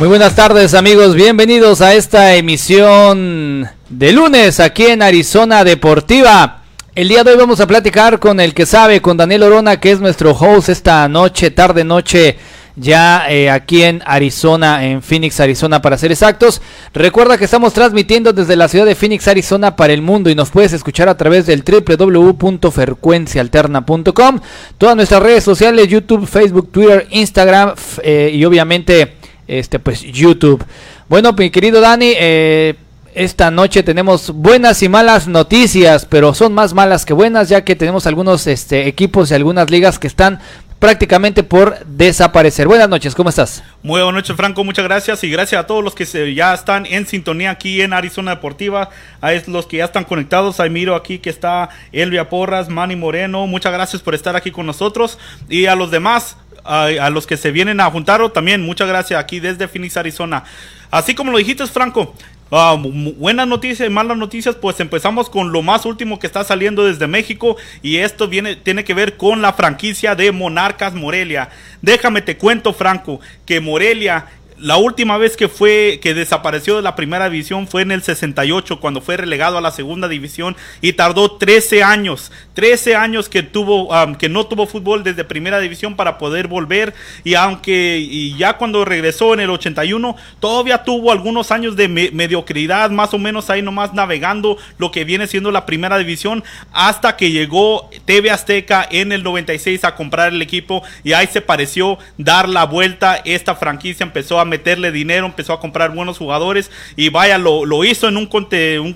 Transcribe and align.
Muy 0.00 0.08
buenas 0.08 0.34
tardes 0.34 0.72
amigos, 0.72 1.14
bienvenidos 1.14 1.82
a 1.82 1.92
esta 1.92 2.34
emisión 2.34 3.68
de 3.90 4.12
lunes 4.14 4.58
aquí 4.58 4.86
en 4.86 5.02
Arizona 5.02 5.62
Deportiva. 5.62 6.62
El 6.94 7.08
día 7.08 7.22
de 7.22 7.32
hoy 7.32 7.36
vamos 7.36 7.60
a 7.60 7.66
platicar 7.66 8.18
con 8.18 8.40
el 8.40 8.54
que 8.54 8.64
sabe, 8.64 9.02
con 9.02 9.18
Daniel 9.18 9.42
Orona, 9.42 9.78
que 9.78 9.90
es 9.90 10.00
nuestro 10.00 10.30
host 10.30 10.70
esta 10.70 11.06
noche, 11.06 11.50
tarde 11.50 11.84
noche, 11.84 12.38
ya 12.76 13.26
eh, 13.28 13.50
aquí 13.50 13.82
en 13.82 14.02
Arizona, 14.06 14.86
en 14.86 15.02
Phoenix, 15.02 15.38
Arizona 15.38 15.82
para 15.82 15.98
ser 15.98 16.12
exactos. 16.12 16.62
Recuerda 16.94 17.36
que 17.36 17.44
estamos 17.44 17.74
transmitiendo 17.74 18.32
desde 18.32 18.56
la 18.56 18.68
ciudad 18.68 18.86
de 18.86 18.94
Phoenix, 18.94 19.28
Arizona 19.28 19.76
para 19.76 19.92
el 19.92 20.00
mundo 20.00 20.30
y 20.30 20.34
nos 20.34 20.48
puedes 20.48 20.72
escuchar 20.72 21.10
a 21.10 21.18
través 21.18 21.44
del 21.44 21.62
www.frecuencialterna.com. 21.62 24.40
Todas 24.78 24.96
nuestras 24.96 25.22
redes 25.22 25.44
sociales, 25.44 25.88
YouTube, 25.88 26.26
Facebook, 26.26 26.72
Twitter, 26.72 27.06
Instagram 27.10 27.74
eh, 28.02 28.30
y 28.32 28.42
obviamente 28.46 29.19
este 29.58 29.78
pues 29.78 30.02
YouTube. 30.02 30.64
Bueno, 31.08 31.32
mi 31.32 31.50
querido 31.50 31.80
Dani, 31.80 32.12
eh, 32.16 32.74
esta 33.14 33.50
noche 33.50 33.82
tenemos 33.82 34.30
buenas 34.30 34.82
y 34.82 34.88
malas 34.88 35.26
noticias, 35.26 36.06
pero 36.06 36.32
son 36.34 36.54
más 36.54 36.74
malas 36.74 37.04
que 37.04 37.12
buenas, 37.12 37.48
ya 37.48 37.64
que 37.64 37.74
tenemos 37.74 38.06
algunos 38.06 38.46
este, 38.46 38.86
equipos 38.86 39.30
y 39.30 39.34
algunas 39.34 39.68
ligas 39.70 39.98
que 39.98 40.06
están 40.06 40.40
prácticamente 40.80 41.42
por 41.42 41.84
desaparecer. 41.84 42.66
Buenas 42.66 42.88
noches, 42.88 43.14
¿cómo 43.14 43.28
estás? 43.28 43.62
Muy 43.82 44.00
buenas 44.00 44.22
noches, 44.22 44.34
Franco, 44.34 44.64
muchas 44.64 44.84
gracias 44.84 45.22
y 45.22 45.30
gracias 45.30 45.60
a 45.60 45.66
todos 45.66 45.84
los 45.84 45.94
que 45.94 46.06
se, 46.06 46.34
ya 46.34 46.54
están 46.54 46.86
en 46.86 47.06
sintonía 47.06 47.50
aquí 47.50 47.82
en 47.82 47.92
Arizona 47.92 48.36
Deportiva, 48.36 48.88
a 49.20 49.32
los 49.46 49.66
que 49.66 49.76
ya 49.76 49.84
están 49.84 50.04
conectados, 50.04 50.58
ahí 50.58 50.70
miro 50.70 50.94
aquí 50.94 51.18
que 51.18 51.28
está 51.28 51.68
Elvia 51.92 52.30
Porras, 52.30 52.70
Manny 52.70 52.96
Moreno, 52.96 53.46
muchas 53.46 53.72
gracias 53.72 54.00
por 54.00 54.14
estar 54.14 54.36
aquí 54.36 54.50
con 54.50 54.64
nosotros 54.64 55.18
y 55.50 55.66
a 55.66 55.74
los 55.74 55.90
demás, 55.90 56.38
a, 56.64 57.10
los 57.10 57.26
que 57.26 57.36
se 57.36 57.50
vienen 57.50 57.80
a 57.80 57.90
juntar 57.90 58.20
también, 58.30 58.62
muchas 58.62 58.88
gracias 58.88 59.18
aquí 59.18 59.40
desde 59.40 59.68
Phoenix, 59.68 59.96
Arizona. 59.96 60.44
Así 60.90 61.14
como 61.14 61.30
lo 61.30 61.38
dijiste, 61.38 61.66
Franco, 61.66 62.14
ah, 62.50 62.76
buenas 62.76 63.46
noticias 63.46 63.88
y 63.88 63.92
malas 63.92 64.16
noticias, 64.16 64.56
pues 64.56 64.80
empezamos 64.80 65.30
con 65.30 65.52
lo 65.52 65.62
más 65.62 65.86
último 65.86 66.18
que 66.18 66.26
está 66.26 66.42
saliendo 66.44 66.84
desde 66.84 67.06
México 67.06 67.56
y 67.82 67.98
esto 67.98 68.28
viene, 68.28 68.56
tiene 68.56 68.84
que 68.84 68.94
ver 68.94 69.16
con 69.16 69.40
la 69.42 69.52
franquicia 69.52 70.14
de 70.14 70.32
Monarcas 70.32 70.94
Morelia. 70.94 71.50
Déjame 71.82 72.22
te 72.22 72.36
cuento, 72.36 72.72
Franco, 72.72 73.20
que 73.46 73.60
Morelia 73.60 74.26
la 74.60 74.76
última 74.76 75.16
vez 75.16 75.36
que 75.36 75.48
fue 75.48 76.00
que 76.02 76.14
desapareció 76.14 76.76
de 76.76 76.82
la 76.82 76.94
primera 76.94 77.30
división 77.30 77.66
fue 77.66 77.82
en 77.82 77.92
el 77.92 78.02
68 78.02 78.78
cuando 78.80 79.00
fue 79.00 79.16
relegado 79.16 79.56
a 79.56 79.60
la 79.60 79.70
segunda 79.70 80.08
división 80.08 80.56
y 80.80 80.92
tardó 80.92 81.32
13 81.32 81.82
años, 81.82 82.30
13 82.54 82.94
años 82.96 83.28
que 83.28 83.42
tuvo 83.42 83.88
que 84.18 84.28
no 84.28 84.46
tuvo 84.46 84.66
fútbol 84.66 85.02
desde 85.02 85.24
primera 85.24 85.60
división 85.60 85.96
para 85.96 86.18
poder 86.18 86.46
volver 86.46 86.94
y 87.24 87.34
aunque 87.34 87.98
y 87.98 88.36
ya 88.36 88.58
cuando 88.58 88.84
regresó 88.84 89.32
en 89.34 89.40
el 89.40 89.50
81 89.50 90.16
todavía 90.40 90.84
tuvo 90.84 91.10
algunos 91.10 91.50
años 91.50 91.76
de 91.76 91.88
mediocridad, 91.88 92.90
más 92.90 93.14
o 93.14 93.18
menos 93.18 93.48
ahí 93.50 93.62
nomás 93.62 93.94
navegando 93.94 94.58
lo 94.78 94.90
que 94.90 95.04
viene 95.04 95.26
siendo 95.26 95.50
la 95.50 95.64
primera 95.64 95.96
división 95.96 96.44
hasta 96.72 97.16
que 97.16 97.30
llegó 97.30 97.88
TV 98.04 98.30
Azteca 98.30 98.86
en 98.90 99.12
el 99.12 99.22
96 99.22 99.84
a 99.84 99.94
comprar 99.94 100.32
el 100.32 100.42
equipo 100.42 100.82
y 101.02 101.14
ahí 101.14 101.26
se 101.26 101.40
pareció 101.40 101.98
dar 102.18 102.48
la 102.48 102.64
vuelta, 102.64 103.20
esta 103.24 103.54
franquicia 103.54 104.04
empezó 104.04 104.38
a 104.38 104.49
meterle 104.50 104.92
dinero, 104.92 105.24
empezó 105.24 105.54
a 105.54 105.60
comprar 105.60 105.94
buenos 105.94 106.18
jugadores 106.18 106.70
y 106.96 107.08
vaya, 107.08 107.38
lo, 107.38 107.64
lo 107.64 107.84
hizo 107.84 108.08
en 108.08 108.18
un, 108.18 108.26
conte, 108.26 108.78
un 108.78 108.92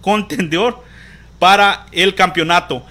contendor 0.00 0.82
para 1.38 1.86
el 1.92 2.16
campeonato 2.16 2.84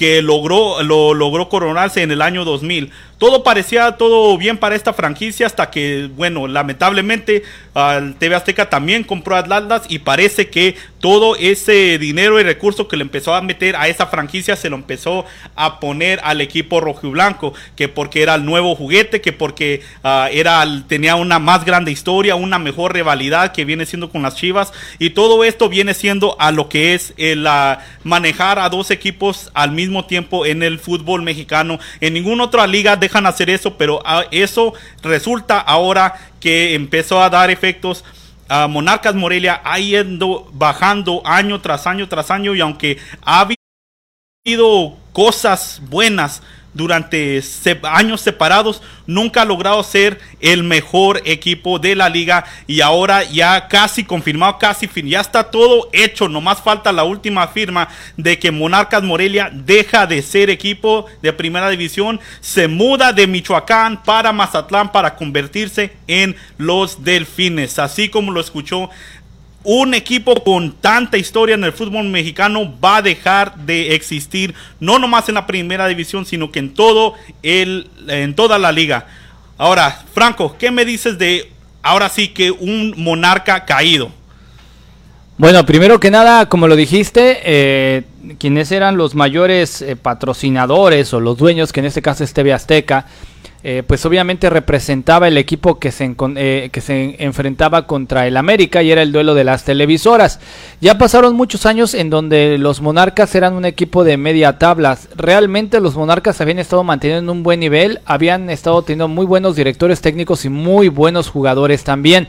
que 0.00 0.22
logró, 0.22 0.82
lo, 0.82 1.12
logró 1.12 1.50
coronarse 1.50 2.00
en 2.00 2.10
el 2.10 2.22
año 2.22 2.46
2000 2.46 2.90
todo 3.20 3.44
parecía 3.44 3.92
todo 3.98 4.38
bien 4.38 4.56
para 4.56 4.74
esta 4.74 4.94
franquicia 4.94 5.44
hasta 5.44 5.70
que, 5.70 6.08
bueno, 6.16 6.48
lamentablemente 6.48 7.42
al 7.74 8.14
TV 8.14 8.34
Azteca 8.34 8.70
también 8.70 9.04
compró 9.04 9.36
Atlas 9.36 9.82
y 9.90 9.98
parece 9.98 10.48
que 10.48 10.74
todo 11.00 11.36
ese 11.36 11.98
dinero 11.98 12.40
y 12.40 12.44
recurso 12.44 12.88
que 12.88 12.96
le 12.96 13.02
empezó 13.02 13.34
a 13.34 13.42
meter 13.42 13.76
a 13.76 13.88
esa 13.88 14.06
franquicia 14.06 14.56
se 14.56 14.70
lo 14.70 14.76
empezó 14.76 15.26
a 15.54 15.80
poner 15.80 16.18
al 16.24 16.40
equipo 16.40 16.80
rojo 16.80 17.08
y 17.08 17.10
blanco, 17.10 17.52
que 17.76 17.88
porque 17.88 18.22
era 18.22 18.36
el 18.36 18.46
nuevo 18.46 18.74
juguete, 18.74 19.20
que 19.20 19.32
porque 19.34 19.82
uh, 20.02 20.28
era 20.32 20.64
tenía 20.88 21.16
una 21.16 21.38
más 21.38 21.66
grande 21.66 21.92
historia, 21.92 22.36
una 22.36 22.58
mejor 22.58 22.94
rivalidad 22.94 23.52
que 23.52 23.66
viene 23.66 23.84
siendo 23.84 24.10
con 24.10 24.22
las 24.22 24.36
Chivas. 24.36 24.72
Y 24.98 25.10
todo 25.10 25.44
esto 25.44 25.68
viene 25.68 25.92
siendo 25.92 26.40
a 26.40 26.52
lo 26.52 26.70
que 26.70 26.94
es 26.94 27.12
el 27.18 27.46
uh, 27.46 27.76
manejar 28.02 28.58
a 28.58 28.70
dos 28.70 28.90
equipos 28.90 29.50
al 29.52 29.72
mismo 29.72 29.89
tiempo 30.06 30.46
en 30.46 30.62
el 30.62 30.78
fútbol 30.78 31.22
mexicano. 31.22 31.78
En 32.00 32.14
ninguna 32.14 32.44
otra 32.44 32.66
liga 32.66 32.96
de 32.96 33.10
dejan 33.10 33.26
hacer 33.26 33.50
eso, 33.50 33.76
pero 33.76 34.00
ah, 34.04 34.24
eso 34.30 34.72
resulta 35.02 35.58
ahora 35.58 36.14
que 36.38 36.74
empezó 36.74 37.20
a 37.22 37.28
dar 37.28 37.50
efectos. 37.50 38.04
a 38.48 38.66
Monarcas 38.66 39.14
Morelia 39.14 39.60
ha 39.64 39.78
ido 39.78 40.48
bajando 40.52 41.22
año 41.24 41.60
tras 41.60 41.86
año 41.86 42.08
tras 42.08 42.30
año 42.30 42.54
y 42.54 42.60
aunque 42.60 42.98
ha 43.22 43.46
habido 44.44 44.96
cosas 45.12 45.80
buenas 45.88 46.42
durante 46.74 47.42
años 47.82 48.20
separados, 48.20 48.82
nunca 49.06 49.42
ha 49.42 49.44
logrado 49.44 49.82
ser 49.82 50.20
el 50.40 50.62
mejor 50.62 51.20
equipo 51.24 51.78
de 51.78 51.96
la 51.96 52.08
liga 52.08 52.44
y 52.66 52.80
ahora 52.80 53.24
ya 53.24 53.68
casi 53.68 54.04
confirmado, 54.04 54.58
casi 54.58 54.86
fin, 54.86 55.08
ya 55.08 55.20
está 55.20 55.50
todo 55.50 55.88
hecho, 55.92 56.28
nomás 56.28 56.62
falta 56.62 56.92
la 56.92 57.04
última 57.04 57.48
firma 57.48 57.88
de 58.16 58.38
que 58.38 58.50
Monarcas 58.50 59.02
Morelia 59.02 59.50
deja 59.52 60.06
de 60.06 60.22
ser 60.22 60.50
equipo 60.50 61.06
de 61.22 61.32
primera 61.32 61.70
división, 61.70 62.20
se 62.40 62.68
muda 62.68 63.12
de 63.12 63.26
Michoacán 63.26 64.02
para 64.02 64.32
Mazatlán 64.32 64.92
para 64.92 65.16
convertirse 65.16 65.96
en 66.06 66.36
los 66.56 67.02
Delfines, 67.04 67.78
así 67.78 68.08
como 68.08 68.32
lo 68.32 68.40
escuchó 68.40 68.90
un 69.62 69.94
equipo 69.94 70.42
con 70.42 70.72
tanta 70.72 71.18
historia 71.18 71.54
en 71.54 71.64
el 71.64 71.72
fútbol 71.72 72.04
mexicano 72.04 72.72
va 72.82 72.96
a 72.96 73.02
dejar 73.02 73.56
de 73.56 73.94
existir, 73.94 74.54
no 74.78 74.98
nomás 74.98 75.28
en 75.28 75.34
la 75.34 75.46
primera 75.46 75.86
división, 75.86 76.24
sino 76.24 76.50
que 76.50 76.60
en 76.60 76.72
todo 76.72 77.14
el, 77.42 77.88
en 78.08 78.34
toda 78.34 78.58
la 78.58 78.72
liga. 78.72 79.06
Ahora, 79.58 80.04
Franco, 80.14 80.56
¿qué 80.58 80.70
me 80.70 80.84
dices 80.84 81.18
de 81.18 81.50
ahora 81.82 82.08
sí 82.08 82.28
que 82.28 82.50
un 82.50 82.94
monarca 82.96 83.64
caído? 83.66 84.10
Bueno, 85.36 85.64
primero 85.64 86.00
que 86.00 86.10
nada, 86.10 86.48
como 86.50 86.68
lo 86.68 86.76
dijiste, 86.76 87.40
eh, 87.44 88.02
quienes 88.38 88.72
eran 88.72 88.98
los 88.98 89.14
mayores 89.14 89.80
eh, 89.80 89.96
patrocinadores 89.96 91.14
o 91.14 91.20
los 91.20 91.38
dueños, 91.38 91.72
que 91.72 91.80
en 91.80 91.86
este 91.86 92.02
caso 92.02 92.24
es 92.24 92.34
TV 92.34 92.52
Azteca, 92.52 93.06
eh, 93.62 93.82
pues 93.86 94.06
obviamente 94.06 94.48
representaba 94.48 95.28
el 95.28 95.36
equipo 95.36 95.78
que 95.78 95.92
se, 95.92 96.14
eh, 96.36 96.70
que 96.72 96.80
se 96.80 97.16
enfrentaba 97.22 97.86
contra 97.86 98.26
el 98.26 98.38
América 98.38 98.82
y 98.82 98.90
era 98.90 99.02
el 99.02 99.12
duelo 99.12 99.34
de 99.34 99.44
las 99.44 99.64
televisoras. 99.64 100.40
Ya 100.80 100.96
pasaron 100.96 101.36
muchos 101.36 101.66
años 101.66 101.92
en 101.92 102.08
donde 102.08 102.56
los 102.56 102.80
Monarcas 102.80 103.34
eran 103.34 103.52
un 103.52 103.66
equipo 103.66 104.02
de 104.02 104.16
media 104.16 104.58
tablas. 104.58 105.08
Realmente 105.14 105.80
los 105.80 105.94
Monarcas 105.94 106.40
habían 106.40 106.58
estado 106.58 106.84
manteniendo 106.84 107.32
un 107.32 107.42
buen 107.42 107.60
nivel, 107.60 108.00
habían 108.06 108.48
estado 108.48 108.80
teniendo 108.82 109.08
muy 109.08 109.26
buenos 109.26 109.56
directores 109.56 110.00
técnicos 110.00 110.46
y 110.46 110.48
muy 110.48 110.88
buenos 110.88 111.28
jugadores 111.28 111.84
también. 111.84 112.28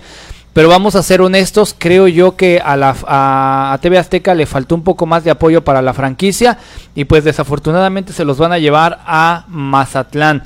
Pero 0.53 0.67
vamos 0.67 0.95
a 0.95 1.03
ser 1.03 1.21
honestos, 1.21 1.73
creo 1.77 2.09
yo 2.09 2.35
que 2.35 2.61
a, 2.61 2.75
la, 2.75 2.93
a, 3.07 3.79
TV 3.81 3.97
Azteca 3.97 4.35
le 4.35 4.45
faltó 4.45 4.75
un 4.75 4.83
poco 4.83 5.05
más 5.05 5.23
de 5.23 5.31
apoyo 5.31 5.63
para 5.63 5.81
la 5.81 5.93
franquicia 5.93 6.57
y 6.93 7.05
pues 7.05 7.23
desafortunadamente 7.23 8.11
se 8.11 8.25
los 8.25 8.37
van 8.37 8.51
a 8.51 8.59
llevar 8.59 8.99
a 9.05 9.45
Mazatlán. 9.47 10.43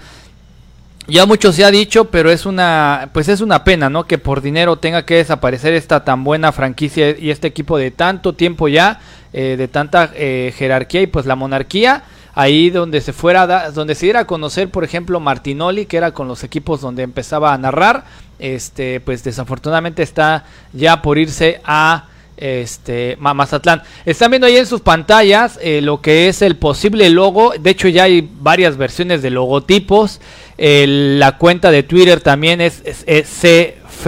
Ya 1.08 1.28
mucho 1.28 1.54
se 1.54 1.64
ha 1.64 1.70
dicho, 1.70 2.06
pero 2.06 2.32
es 2.32 2.48
una, 2.48 3.10
pues 3.14 3.30
es 3.30 3.42
una 3.42 3.64
pena, 3.64 3.92
¿no? 3.92 4.06
Que 4.06 4.18
por 4.18 4.42
dinero 4.42 4.78
tenga 4.78 5.06
que 5.06 5.16
desaparecer 5.16 5.74
esta 5.74 6.04
tan 6.04 6.24
buena 6.24 6.52
franquicia 6.52 7.16
y 7.18 7.30
este 7.30 7.48
equipo 7.48 7.78
de 7.78 7.92
tanto 7.92 8.34
tiempo 8.34 8.68
ya, 8.68 9.00
eh, 9.32 9.56
de 9.56 9.68
tanta 9.68 10.12
eh, 10.16 10.52
jerarquía 10.58 11.04
y 11.04 11.08
pues 11.08 11.28
la 11.28 11.36
monarquía, 11.36 12.06
ahí 12.34 12.72
donde 12.72 13.02
se 13.02 13.14
fuera, 13.14 13.70
donde 13.70 13.94
se 13.94 14.08
diera 14.08 14.22
a 14.22 14.28
conocer, 14.28 14.70
por 14.70 14.84
ejemplo, 14.84 15.20
Martinoli, 15.20 15.86
que 15.86 15.98
era 15.98 16.12
con 16.12 16.28
los 16.28 16.44
equipos 16.44 16.82
donde 16.82 17.04
empezaba 17.04 17.54
a 17.54 17.58
narrar, 17.60 18.06
este, 18.40 19.00
pues 19.00 19.24
desafortunadamente 19.24 20.02
está 20.02 20.46
ya 20.74 21.04
por 21.04 21.20
irse 21.20 21.62
a 21.64 22.06
este 22.38 23.16
Mazatlán. 23.20 23.82
Están 24.06 24.32
viendo 24.32 24.48
ahí 24.48 24.58
en 24.58 24.66
sus 24.66 24.82
pantallas 24.82 25.60
eh, 25.62 25.82
lo 25.82 26.02
que 26.02 26.28
es 26.28 26.42
el 26.42 26.58
posible 26.58 27.10
logo. 27.10 27.54
De 27.60 27.70
hecho, 27.70 27.88
ya 27.88 28.04
hay 28.04 28.30
varias 28.40 28.78
versiones 28.78 29.22
de 29.22 29.30
logotipos. 29.30 30.20
La 30.58 31.38
cuenta 31.38 31.72
de 31.72 31.84
Twitter 31.84 32.22
también 32.22 32.62
es, 32.62 32.82
CF 32.84 34.08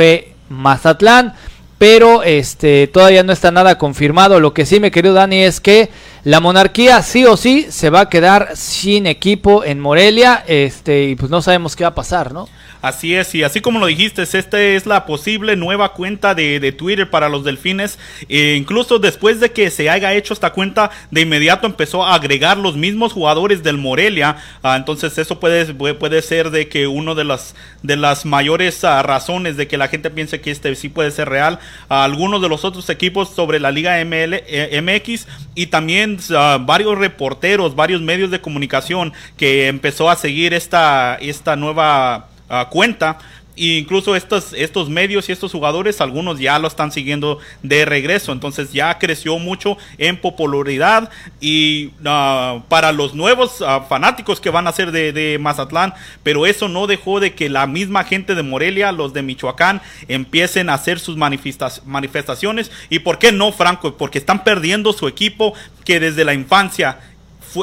Mazatlán. 0.49 1.33
Pero 1.77 2.23
este 2.23 2.87
todavía 2.87 3.21
no 3.21 3.31
está 3.31 3.51
nada 3.51 3.77
confirmado. 3.77 4.39
Lo 4.39 4.51
que 4.53 4.65
sí 4.65 4.79
me 4.79 4.89
querido 4.89 5.13
Dani 5.13 5.43
es 5.43 5.61
que 5.61 5.91
la 6.23 6.39
monarquía 6.39 7.03
sí 7.03 7.23
o 7.25 7.37
sí 7.37 7.67
se 7.69 7.91
va 7.91 8.01
a 8.01 8.09
quedar 8.09 8.55
sin 8.55 9.05
equipo 9.05 9.63
en 9.63 9.79
Morelia. 9.79 10.43
Este, 10.47 11.03
y 11.03 11.15
pues 11.15 11.29
no 11.29 11.41
sabemos 11.41 11.75
qué 11.75 11.83
va 11.83 11.89
a 11.89 11.95
pasar, 11.95 12.33
¿no? 12.33 12.49
Así 12.81 13.15
es, 13.15 13.33
y 13.33 13.43
así 13.43 13.61
como 13.61 13.79
lo 13.79 13.87
dijiste, 13.87 14.21
esta 14.21 14.61
es 14.61 14.85
la 14.85 15.05
posible 15.05 15.55
nueva 15.55 15.93
cuenta 15.93 16.35
de, 16.35 16.59
de 16.59 16.71
Twitter 16.71 17.09
para 17.09 17.29
los 17.29 17.43
delfines. 17.43 17.97
Eh, 18.29 18.55
incluso 18.57 18.99
después 18.99 19.39
de 19.39 19.51
que 19.51 19.69
se 19.71 19.89
haya 19.89 20.13
hecho 20.13 20.33
esta 20.33 20.51
cuenta, 20.51 20.91
de 21.11 21.21
inmediato 21.21 21.65
empezó 21.65 22.05
a 22.05 22.13
agregar 22.13 22.57
los 22.57 22.75
mismos 22.75 23.13
jugadores 23.13 23.63
del 23.63 23.77
Morelia. 23.77 24.37
Ah, 24.61 24.75
entonces 24.75 25.17
eso 25.17 25.39
puede, 25.39 25.73
puede 25.73 26.21
ser 26.21 26.51
de 26.51 26.67
que 26.67 26.87
uno 26.87 27.15
de 27.15 27.23
las, 27.23 27.55
de 27.83 27.95
las 27.95 28.25
mayores 28.25 28.83
ah, 28.83 29.01
razones 29.01 29.57
de 29.57 29.67
que 29.67 29.77
la 29.77 29.87
gente 29.87 30.09
piense 30.09 30.41
que 30.41 30.51
este 30.51 30.75
sí 30.75 30.89
puede 30.89 31.11
ser 31.11 31.29
real. 31.29 31.59
algunos 31.89 32.41
de 32.41 32.49
los 32.49 32.63
otros 32.63 32.89
equipos 32.89 33.29
sobre 33.29 33.59
la 33.59 33.71
Liga 33.71 34.03
ML, 34.03 34.43
eh, 34.47 34.81
MX 34.81 35.27
y 35.55 35.67
también 35.67 36.17
varios 36.61 36.97
reporteros, 36.97 37.75
varios 37.75 38.01
medios 38.01 38.31
de 38.31 38.41
comunicación 38.41 39.13
que 39.37 39.67
empezó 39.67 40.09
a 40.09 40.15
seguir 40.15 40.53
esta, 40.53 41.17
esta 41.19 41.55
nueva 41.55 42.27
cuenta. 42.69 43.17
E 43.57 43.79
incluso 43.79 44.15
estos, 44.15 44.53
estos 44.53 44.87
medios 44.87 45.27
y 45.27 45.31
estos 45.31 45.51
jugadores, 45.51 45.99
algunos 45.99 46.39
ya 46.39 46.59
lo 46.59 46.67
están 46.67 46.91
siguiendo 46.91 47.39
de 47.63 47.85
regreso. 47.85 48.31
Entonces 48.31 48.71
ya 48.71 48.97
creció 48.99 49.39
mucho 49.39 49.77
en 49.97 50.17
popularidad. 50.17 51.09
Y 51.41 51.91
ah, 52.05 52.59
para 52.69 52.91
los 52.91 53.15
nuevos 53.15 53.63
ah, 53.65 53.85
fanáticos 53.89 54.39
que 54.39 54.51
van 54.51 54.67
a 54.67 54.71
ser 54.71 54.91
de, 54.91 55.11
de, 55.11 55.39
Mazatlán, 55.39 55.93
pero 56.21 56.45
eso 56.45 56.67
no 56.67 56.85
dejó 56.85 57.19
de 57.19 57.33
que 57.33 57.49
la 57.49 57.65
misma 57.65 58.03
gente 58.03 58.35
de 58.35 58.43
Morelia, 58.43 58.91
los 58.91 59.13
de 59.13 59.23
Michoacán, 59.23 59.81
empiecen 60.07 60.69
a 60.69 60.75
hacer 60.75 60.99
sus 60.99 61.17
manifestaciones. 61.17 62.71
¿Y 62.89 62.99
por 62.99 63.17
qué 63.17 63.31
no, 63.31 63.51
Franco? 63.51 63.97
Porque 63.97 64.19
están 64.19 64.43
perdiendo 64.43 64.93
su 64.93 65.07
equipo 65.07 65.53
que 65.83 65.99
desde 65.99 66.25
la 66.25 66.35
infancia 66.35 66.99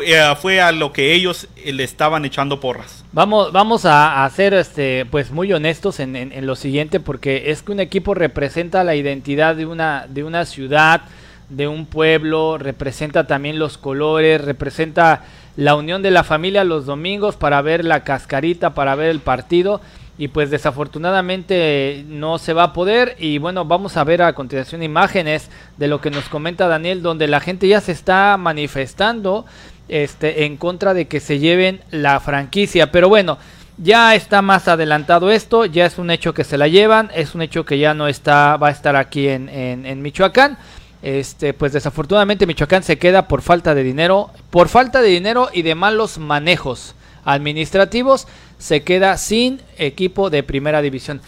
eh, 0.05 0.35
fue, 0.41 0.61
a 0.61 0.73
lo 0.73 0.93
que 0.93 1.13
ellos 1.15 1.49
eh, 1.57 1.73
le 1.73 1.85
estaban 1.85 2.25
echando 2.25 2.61
porras. 2.61 3.05
Vamos, 3.13 3.53
vamos 3.53 3.83
a, 3.85 4.29
ser 4.35 4.55
este, 4.55 5.07
pues 5.07 5.31
muy 5.31 5.53
honestos 5.53 6.01
en, 6.01 6.47
lo 6.47 6.57
siguiente, 6.57 7.01
porque 7.01 7.51
es 7.51 7.63
que 7.63 7.73
un 7.73 7.81
equipo 7.81 8.15
representa 8.15 8.85
la 8.85 8.95
identidad 8.95 9.57
de 9.57 9.67
una, 9.67 10.07
de 10.09 10.25
una 10.25 10.45
ciudad, 10.45 11.03
de 11.49 11.69
un 11.69 11.87
pueblo, 11.87 12.59
representa 12.59 13.27
también 13.27 13.59
los 13.59 13.79
colores, 13.79 14.41
representa 14.41 15.25
la 15.57 15.77
unión 15.77 16.03
de 16.03 16.11
la 16.11 16.25
familia 16.25 16.65
los 16.65 16.87
domingos 16.87 17.37
para 17.37 17.63
ver 17.63 17.85
la 17.85 18.03
cascarita, 18.03 18.75
para 18.75 18.95
ver 18.97 19.11
el 19.11 19.21
partido 19.21 19.81
y 20.17 20.29
pues 20.29 20.51
desafortunadamente 20.51 22.05
no 22.07 22.39
se 22.39 22.53
va 22.53 22.65
a 22.65 22.73
poder 22.73 23.17
y 23.19 23.39
bueno 23.39 23.65
vamos 23.65 23.97
a 23.97 24.05
ver 24.05 24.23
a 24.23 24.33
continuación 24.33 24.83
imágenes 24.83 25.51
de 25.77 25.89
lo 25.89 26.01
que 26.01 26.11
nos 26.11 26.29
comenta 26.29 26.69
Daniel 26.69 27.03
donde 27.03 27.27
la 27.27 27.41
gente 27.41 27.67
ya 27.67 27.81
se 27.81 27.93
está 27.93 28.37
manifestando 28.37 29.45
este 29.89 30.45
en 30.45 30.57
contra 30.57 30.95
de 30.95 31.07
que 31.07 31.21
se 31.21 31.39
lleven 31.39 31.81
la 31.91 32.21
franquicia 32.21 32.91
pero 32.91 33.09
bueno 33.09 33.39
ya 33.77 34.15
está 34.15 34.41
más 34.41 34.69
adelantado 34.69 35.31
esto 35.31 35.67
ya 35.67 35.87
es 35.87 35.99
un 35.99 36.11
hecho 36.11 36.33
que 36.33 36.45
se 36.45 36.59
la 36.59 36.69
llevan 36.69 37.11
es 37.15 37.35
un 37.35 37.43
hecho 37.43 37.65
que 37.65 37.79
ya 37.79 37.93
no 37.95 38.09
está 38.09 38.57
va 38.57 38.69
a 38.69 38.71
estar 38.71 38.97
aquí 38.97 39.29
en, 39.29 39.49
en, 39.49 40.03
Michoacán 40.03 40.59
este, 41.03 41.53
pues 41.53 41.73
desafortunadamente 41.73 42.47
Michoacán 42.47 42.83
se 42.83 42.97
queda 42.97 43.29
por 43.29 43.43
falta 43.43 43.75
de 43.75 43.83
dinero, 43.83 44.31
por 44.51 44.69
falta 44.69 45.03
de 45.03 45.09
dinero 45.09 45.51
y 45.53 45.61
de 45.61 45.75
malos 45.75 46.17
manejos 46.17 46.95
administrativos 47.25 48.27
se 48.59 48.83
queda 48.83 49.19
sin 49.19 49.61
equipo 49.77 50.31
de 50.31 50.43
primera 50.43 50.81
división. 50.81 51.21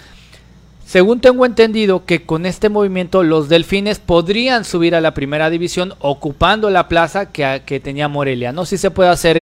Según 0.86 1.20
tengo 1.20 1.44
entendido 1.44 2.04
que 2.06 2.22
con 2.22 2.46
este 2.46 2.68
movimiento 2.68 3.24
los 3.24 3.48
delfines 3.48 3.98
podrían 3.98 4.64
subir 4.64 4.94
a 4.94 5.00
la 5.00 5.14
primera 5.14 5.50
división 5.50 5.94
ocupando 5.98 6.70
la 6.70 6.86
plaza 6.86 7.32
que, 7.32 7.62
que 7.66 7.80
tenía 7.80 8.06
Morelia. 8.06 8.52
No 8.52 8.64
si 8.64 8.78
se 8.78 8.92
puede 8.92 9.10
hacer 9.10 9.40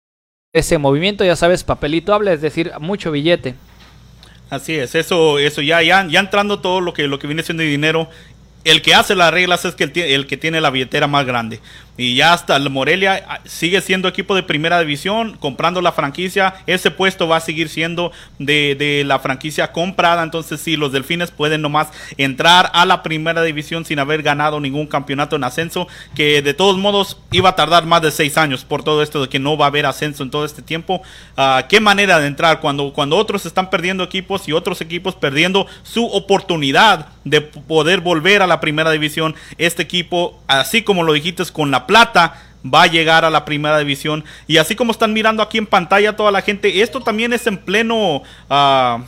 ese 0.53 0.79
movimiento, 0.79 1.23
ya 1.23 1.35
sabes, 1.35 1.63
papelito 1.63 2.15
habla, 2.15 2.33
es 2.33 2.41
decir, 2.41 2.71
mucho 2.79 3.11
billete. 3.11 3.53
Así 4.49 4.73
es, 4.73 4.95
eso, 4.95 5.37
eso 5.37 5.61
ya, 5.61 5.83
ya, 5.83 6.01
entrando 6.01 6.61
todo 6.61 6.81
lo 6.81 6.93
que, 6.93 7.03
lo 7.07 7.19
que 7.19 7.27
viene 7.27 7.43
siendo 7.43 7.61
dinero, 7.61 8.09
el 8.63 8.81
que 8.81 8.95
hace 8.95 9.13
las 9.15 9.31
reglas 9.31 9.65
es 9.65 9.75
que 9.75 9.83
el, 9.83 10.25
que 10.25 10.37
tiene 10.37 10.61
la 10.61 10.71
billetera 10.71 11.05
más 11.05 11.27
grande. 11.27 11.59
Y 11.97 12.15
ya 12.15 12.33
hasta 12.33 12.55
el 12.55 12.69
Morelia 12.69 13.23
ah, 13.27 13.39
sigue 13.45 13.79
siendo 13.81 14.07
equipo 14.07 14.35
de 14.35 14.43
primera 14.43 14.79
división, 14.79 15.37
comprando 15.39 15.81
la 15.81 15.91
franquicia. 15.91 16.55
Ese 16.67 16.91
puesto 16.91 17.27
va 17.27 17.37
a 17.37 17.41
seguir 17.41 17.69
siendo 17.69 18.11
de, 18.39 18.75
de 18.75 19.03
la 19.05 19.19
franquicia 19.19 19.71
comprada. 19.71 20.23
Entonces, 20.23 20.59
sí, 20.59 20.75
los 20.75 20.91
delfines 20.91 21.31
pueden 21.31 21.61
nomás 21.61 21.89
entrar 22.17 22.69
a 22.73 22.85
la 22.85 23.01
primera 23.03 23.43
división 23.43 23.85
sin 23.85 23.99
haber 23.99 24.23
ganado 24.23 24.59
ningún 24.59 24.87
campeonato 24.87 25.35
en 25.35 25.43
ascenso. 25.43 25.87
Que 26.15 26.41
de 26.41 26.53
todos 26.53 26.77
modos 26.77 27.17
iba 27.31 27.49
a 27.49 27.55
tardar 27.55 27.85
más 27.85 28.01
de 28.01 28.11
seis 28.11 28.37
años 28.37 28.65
por 28.65 28.83
todo 28.83 29.01
esto 29.01 29.21
de 29.21 29.29
que 29.29 29.39
no 29.39 29.57
va 29.57 29.65
a 29.65 29.69
haber 29.69 29.85
ascenso 29.85 30.23
en 30.23 30.31
todo 30.31 30.43
este 30.43 30.61
tiempo. 30.61 31.01
Uh, 31.37 31.65
¿Qué 31.69 31.79
manera 31.79 32.19
de 32.19 32.27
entrar 32.27 32.59
cuando, 32.59 32.91
cuando 32.91 33.15
otros 33.15 33.45
están 33.45 33.69
perdiendo 33.69 34.03
equipos 34.03 34.47
y 34.47 34.51
otros 34.51 34.81
equipos 34.81 35.15
perdiendo 35.15 35.67
su 35.83 36.05
oportunidad 36.05 37.07
de 37.23 37.41
poder 37.41 38.01
volver 38.01 38.41
a 38.41 38.47
la 38.47 38.59
primera 38.59 38.91
división? 38.91 39.35
Este 39.57 39.83
equipo, 39.83 40.41
así 40.47 40.81
como 40.81 41.03
lo 41.03 41.13
dijiste, 41.13 41.35
con 41.51 41.71
la 41.71 41.84
Plata 41.87 42.41
va 42.73 42.83
a 42.83 42.87
llegar 42.87 43.25
a 43.25 43.29
la 43.29 43.45
primera 43.45 43.77
división. 43.79 44.23
Y 44.47 44.57
así 44.57 44.75
como 44.75 44.91
están 44.91 45.13
mirando 45.13 45.43
aquí 45.43 45.57
en 45.57 45.67
pantalla 45.67 46.15
toda 46.15 46.31
la 46.31 46.41
gente, 46.41 46.81
esto 46.81 47.01
también 47.01 47.33
es 47.33 47.47
en 47.47 47.57
pleno... 47.57 48.23
Uh, 48.49 49.03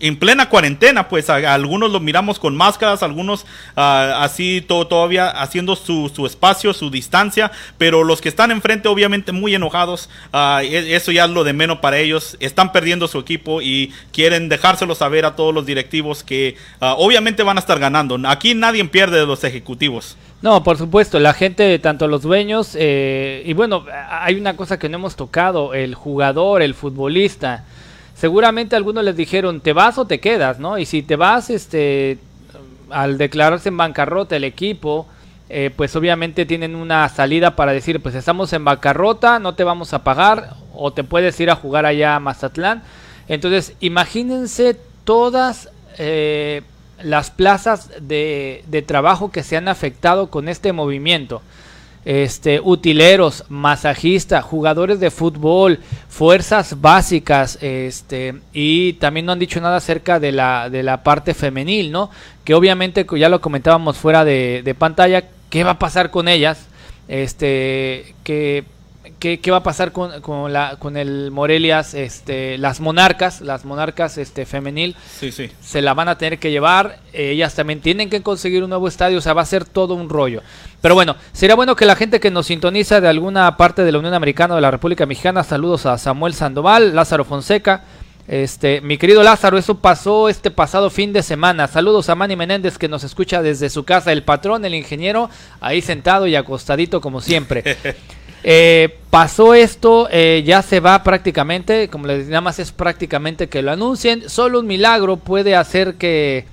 en 0.00 0.16
plena 0.16 0.48
cuarentena, 0.48 1.08
pues 1.08 1.28
algunos 1.28 1.90
lo 1.90 1.98
miramos 1.98 2.38
con 2.38 2.56
máscaras, 2.56 3.02
algunos 3.02 3.42
uh, 3.76 3.80
así 4.20 4.64
todo, 4.64 4.86
todavía 4.86 5.28
haciendo 5.28 5.74
su, 5.74 6.08
su, 6.14 6.24
espacio, 6.24 6.72
su 6.72 6.88
distancia, 6.88 7.50
pero 7.78 8.04
los 8.04 8.20
que 8.20 8.28
están 8.28 8.52
enfrente 8.52 8.86
obviamente 8.86 9.32
muy 9.32 9.56
enojados, 9.56 10.08
uh, 10.32 10.60
eso 10.62 11.10
ya 11.10 11.24
es 11.24 11.30
lo 11.30 11.42
de 11.42 11.52
menos 11.52 11.78
para 11.78 11.98
ellos, 11.98 12.36
están 12.38 12.70
perdiendo 12.70 13.08
su 13.08 13.18
equipo 13.18 13.60
y 13.60 13.92
quieren 14.12 14.48
dejárselo 14.48 14.94
saber 14.94 15.24
a 15.24 15.34
todos 15.34 15.52
los 15.52 15.66
directivos 15.66 16.22
que 16.22 16.56
obviamente 16.78 17.42
van 17.42 17.56
a 17.56 17.60
estar 17.60 17.80
ganando. 17.80 18.16
Aquí 18.28 18.54
nadie 18.54 18.84
pierde 18.84 19.18
de 19.18 19.26
los 19.26 19.42
ejecutivos. 19.42 20.16
No, 20.40 20.62
por 20.62 20.78
supuesto, 20.78 21.18
la 21.18 21.34
gente, 21.34 21.76
tanto 21.80 22.06
los 22.06 22.22
dueños, 22.22 22.76
eh, 22.78 23.42
y 23.44 23.54
bueno, 23.54 23.84
hay 24.08 24.36
una 24.36 24.54
cosa 24.56 24.78
que 24.78 24.88
no 24.88 24.98
hemos 24.98 25.16
tocado, 25.16 25.74
el 25.74 25.96
jugador, 25.96 26.62
el 26.62 26.74
futbolista. 26.74 27.64
Seguramente 28.14 28.76
algunos 28.76 29.02
les 29.02 29.16
dijeron, 29.16 29.60
¿te 29.60 29.72
vas 29.72 29.98
o 29.98 30.04
te 30.06 30.20
quedas? 30.20 30.60
¿no? 30.60 30.78
Y 30.78 30.86
si 30.86 31.02
te 31.02 31.16
vas, 31.16 31.50
este, 31.50 32.18
al 32.88 33.18
declararse 33.18 33.68
en 33.68 33.76
bancarrota 33.78 34.36
el 34.36 34.44
equipo, 34.44 35.08
eh, 35.48 35.72
pues 35.74 35.96
obviamente 35.96 36.46
tienen 36.46 36.76
una 36.76 37.08
salida 37.08 37.56
para 37.56 37.72
decir, 37.72 38.00
pues 38.00 38.14
estamos 38.14 38.52
en 38.52 38.64
bancarrota, 38.64 39.40
no 39.40 39.54
te 39.54 39.64
vamos 39.64 39.92
a 39.92 40.04
pagar, 40.04 40.54
o 40.72 40.92
te 40.92 41.02
puedes 41.02 41.38
ir 41.40 41.50
a 41.50 41.56
jugar 41.56 41.84
allá 41.84 42.14
a 42.14 42.20
Mazatlán. 42.20 42.84
Entonces, 43.26 43.74
imagínense 43.80 44.76
todas... 45.02 45.68
Eh, 45.98 46.62
las 47.02 47.30
plazas 47.30 47.90
de, 48.00 48.64
de, 48.66 48.82
trabajo 48.82 49.30
que 49.30 49.42
se 49.42 49.56
han 49.56 49.68
afectado 49.68 50.28
con 50.28 50.48
este 50.48 50.72
movimiento. 50.72 51.42
Este, 52.04 52.60
utileros, 52.60 53.44
masajistas, 53.48 54.44
jugadores 54.44 54.98
de 54.98 55.10
fútbol, 55.10 55.80
fuerzas 56.08 56.80
básicas, 56.80 57.58
este, 57.60 58.36
y 58.52 58.94
también 58.94 59.26
no 59.26 59.32
han 59.32 59.38
dicho 59.38 59.60
nada 59.60 59.76
acerca 59.76 60.18
de 60.18 60.32
la, 60.32 60.70
de 60.70 60.82
la 60.82 61.02
parte 61.02 61.34
femenil, 61.34 61.92
¿no? 61.92 62.10
Que 62.44 62.54
obviamente 62.54 63.06
ya 63.16 63.28
lo 63.28 63.40
comentábamos 63.42 63.98
fuera 63.98 64.24
de, 64.24 64.62
de 64.64 64.74
pantalla, 64.74 65.24
¿qué 65.50 65.64
va 65.64 65.72
a 65.72 65.78
pasar 65.78 66.10
con 66.10 66.28
ellas? 66.28 66.66
Este, 67.08 68.14
que 68.24 68.64
¿Qué, 69.18 69.40
va 69.50 69.58
a 69.58 69.62
pasar 69.62 69.92
con, 69.92 70.20
con, 70.20 70.52
la, 70.52 70.76
con 70.78 70.96
el 70.96 71.30
Morelias, 71.30 71.94
este, 71.94 72.58
las 72.58 72.80
monarcas, 72.80 73.40
las 73.40 73.64
monarcas 73.64 74.18
este, 74.18 74.46
femenil? 74.46 74.96
Sí, 75.18 75.32
sí. 75.32 75.50
Se 75.60 75.82
la 75.82 75.94
van 75.94 76.08
a 76.08 76.18
tener 76.18 76.38
que 76.38 76.50
llevar, 76.50 76.98
ellas 77.12 77.54
también 77.54 77.80
tienen 77.80 78.10
que 78.10 78.22
conseguir 78.22 78.62
un 78.62 78.70
nuevo 78.70 78.88
estadio, 78.88 79.18
o 79.18 79.20
sea, 79.20 79.32
va 79.32 79.42
a 79.42 79.46
ser 79.46 79.64
todo 79.64 79.94
un 79.94 80.08
rollo. 80.08 80.42
Pero 80.80 80.94
bueno, 80.94 81.16
sería 81.32 81.56
bueno 81.56 81.76
que 81.76 81.86
la 81.86 81.96
gente 81.96 82.20
que 82.20 82.30
nos 82.30 82.46
sintoniza 82.46 83.00
de 83.00 83.08
alguna 83.08 83.56
parte 83.56 83.84
de 83.84 83.92
la 83.92 83.98
Unión 83.98 84.14
Americana 84.14 84.54
o 84.54 84.56
de 84.56 84.62
la 84.62 84.70
República 84.70 85.06
Mexicana, 85.06 85.44
saludos 85.44 85.86
a 85.86 85.98
Samuel 85.98 86.34
Sandoval, 86.34 86.94
Lázaro 86.94 87.24
Fonseca, 87.24 87.84
este, 88.28 88.82
mi 88.82 88.98
querido 88.98 89.22
Lázaro, 89.22 89.56
eso 89.56 89.78
pasó 89.78 90.28
este 90.28 90.50
pasado 90.50 90.90
fin 90.90 91.14
de 91.14 91.22
semana. 91.22 91.66
Saludos 91.66 92.10
a 92.10 92.14
Manny 92.14 92.36
Menéndez 92.36 92.76
que 92.76 92.86
nos 92.86 93.02
escucha 93.02 93.40
desde 93.40 93.70
su 93.70 93.84
casa, 93.84 94.12
el 94.12 94.22
patrón, 94.22 94.66
el 94.66 94.74
ingeniero, 94.74 95.30
ahí 95.60 95.80
sentado 95.80 96.26
y 96.26 96.36
acostadito 96.36 97.00
como 97.00 97.22
siempre. 97.22 97.64
Eh, 98.44 98.98
pasó 99.10 99.54
esto, 99.54 100.08
eh, 100.10 100.42
ya 100.44 100.62
se 100.62 100.80
va 100.80 101.02
prácticamente, 101.02 101.88
como 101.88 102.06
les 102.06 102.28
nada 102.28 102.40
más 102.40 102.58
es 102.58 102.72
prácticamente 102.72 103.48
que 103.48 103.62
lo 103.62 103.72
anuncien. 103.72 104.28
Solo 104.28 104.60
un 104.60 104.66
milagro 104.66 105.16
puede 105.16 105.56
hacer 105.56 105.94
que 105.94 106.46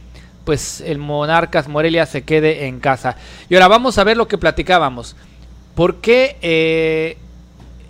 pues 0.46 0.82
el 0.82 1.00
Monarcas 1.00 1.68
Morelia 1.68 2.06
se 2.06 2.24
quede 2.24 2.68
en 2.68 2.80
casa. 2.80 3.18
Y 3.50 3.56
ahora 3.56 3.68
vamos 3.68 3.98
a 3.98 4.04
ver 4.04 4.16
lo 4.16 4.28
que 4.28 4.38
platicábamos. 4.38 5.16
¿Por 5.74 5.98
qué 5.98 6.38
eh, 6.42 7.18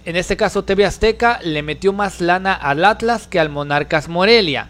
en 0.05 0.15
este 0.15 0.37
caso 0.37 0.63
TV 0.63 0.85
Azteca 0.85 1.39
le 1.43 1.61
metió 1.61 1.93
más 1.93 2.21
lana 2.21 2.53
al 2.53 2.83
Atlas 2.85 3.27
que 3.27 3.39
al 3.39 3.49
Monarcas 3.49 4.07
Morelia? 4.07 4.69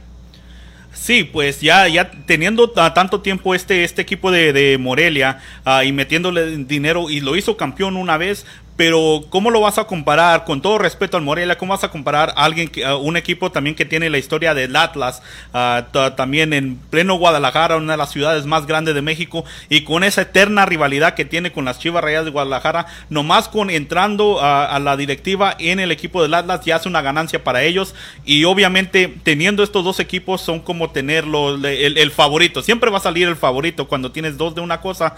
Sí, 0.96 1.25
pues 1.25 1.60
ya, 1.60 1.88
ya 1.89 2.10
teniendo 2.25 2.72
tanto 2.72 3.20
tiempo 3.20 3.53
este, 3.53 3.84
este 3.84 4.01
equipo 4.01 4.32
de, 4.32 4.77
Morelia 4.79 5.39
uh, 5.65 5.84
y 5.84 5.91
metiéndole 5.91 6.58
dinero 6.58 7.10
y 7.10 7.20
lo 7.20 7.36
hizo 7.36 7.58
campeón 7.58 7.98
una 7.98 8.17
vez, 8.17 8.46
pero 8.75 9.25
¿cómo 9.29 9.51
lo 9.51 9.62
vas 9.62 9.77
a 9.77 9.86
comparar? 9.86 10.44
Con 10.44 10.62
todo 10.62 10.77
respeto 10.77 11.17
al 11.17 11.24
Morelia, 11.24 11.58
¿cómo 11.58 11.74
vas 11.74 11.84
a 11.84 11.91
comparar 11.91 12.34
a 12.36 12.44
alguien, 12.44 12.67
que, 12.67 12.86
un 12.86 13.17
equipo 13.17 13.51
también 13.51 13.75
que 13.75 13.86
tiene 13.86 14.10
la 14.10 14.17
historia 14.17 14.53
del 14.53 14.75
Atlas, 14.75 15.22
uh, 15.53 16.12
también 16.15 16.53
en 16.53 16.77
pleno 16.89 17.15
Guadalajara, 17.15 17.77
una 17.77 17.94
de 17.94 17.98
las 17.98 18.12
ciudades 18.12 18.46
más 18.46 18.65
grandes 18.65 18.96
de 18.96 19.01
México, 19.01 19.46
y 19.70 19.82
con 19.82 20.03
esa 20.03 20.24
eterna 20.24 20.65
rivalidad 20.65 21.13
que 21.13 21.25
tiene 21.25 21.51
con 21.51 21.65
las 21.65 21.79
Chivas 21.79 22.03
Rayas 22.03 22.25
de 22.25 22.32
Guadalajara, 22.32 22.88
nomás 23.10 23.48
con 23.48 23.70
entrando 23.70 24.41
a, 24.41 24.65
a 24.65 24.79
la 24.79 24.98
directiva 24.98 25.55
en 25.60 25.79
el 25.79 25.91
equipo 25.91 26.22
del 26.22 26.34
Atlas 26.34 26.62
ya 26.65 26.75
es 26.75 26.86
una 26.86 27.01
ganancia 27.01 27.44
para 27.44 27.63
ellos, 27.63 27.96
y 28.25 28.44
obviamente 28.44 29.13
teniendo 29.24 29.63
estos 29.63 29.84
dos 29.84 30.00
equipos 30.00 30.41
son 30.41 30.60
como 30.60 30.89
tenerlo 30.91 31.55
el, 31.55 32.12
favorito, 32.12 32.62
siempre 32.62 32.89
va 32.89 32.98
a 32.98 33.01
salir 33.01 33.27
el 33.27 33.36
favorito 33.36 33.88
cuando 33.88 34.12
tienes 34.12 34.38
dos 34.38 34.55
de 34.55 34.62
una 34.62 34.82
cosa, 34.82 35.15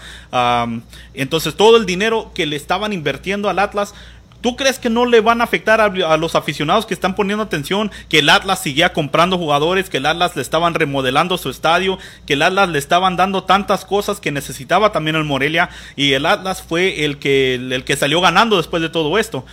entonces 1.14 1.54
todo 1.54 1.76
el 1.76 1.86
dinero 1.86 2.30
que 2.34 2.46
le 2.46 2.56
estaban 2.56 2.92
invirtiendo 2.92 3.47
al 3.48 3.58
Atlas. 3.58 3.94
¿Tú 4.40 4.54
crees 4.54 4.78
que 4.78 4.88
no 4.88 5.04
le 5.04 5.20
van 5.20 5.40
a 5.40 5.44
afectar 5.44 5.80
a, 5.80 6.16
los 6.16 6.34
aficionados 6.36 6.86
que 6.86 6.94
están 6.94 7.16
poniendo 7.16 7.42
atención? 7.42 7.90
Que 8.08 8.20
el 8.20 8.28
Atlas 8.28 8.62
seguía 8.62 8.92
comprando 8.92 9.36
jugadores, 9.36 9.90
que 9.90 9.96
el 9.96 10.06
Atlas 10.06 10.36
le 10.36 10.42
estaban 10.42 10.74
remodelando 10.74 11.38
su 11.38 11.50
estadio, 11.50 11.98
que 12.24 12.34
el 12.34 12.42
Atlas 12.42 12.68
le 12.68 12.78
estaban 12.78 13.16
dando 13.16 13.42
tantas 13.42 13.84
cosas 13.84 14.20
que 14.20 14.30
necesitaba 14.30 14.92
también 14.92 15.16
el 15.16 15.24
Morelia 15.24 15.70
y 15.96 16.12
el 16.12 16.24
Atlas 16.24 16.62
fue 16.62 17.04
el 17.04 17.18
que, 17.18 17.56
el 17.56 17.84
que 17.84 17.96
salió 17.96 18.20
ganando 18.20 18.56
después 18.58 18.80
de 18.80 18.90
todo 18.90 19.18
esto 19.18 19.44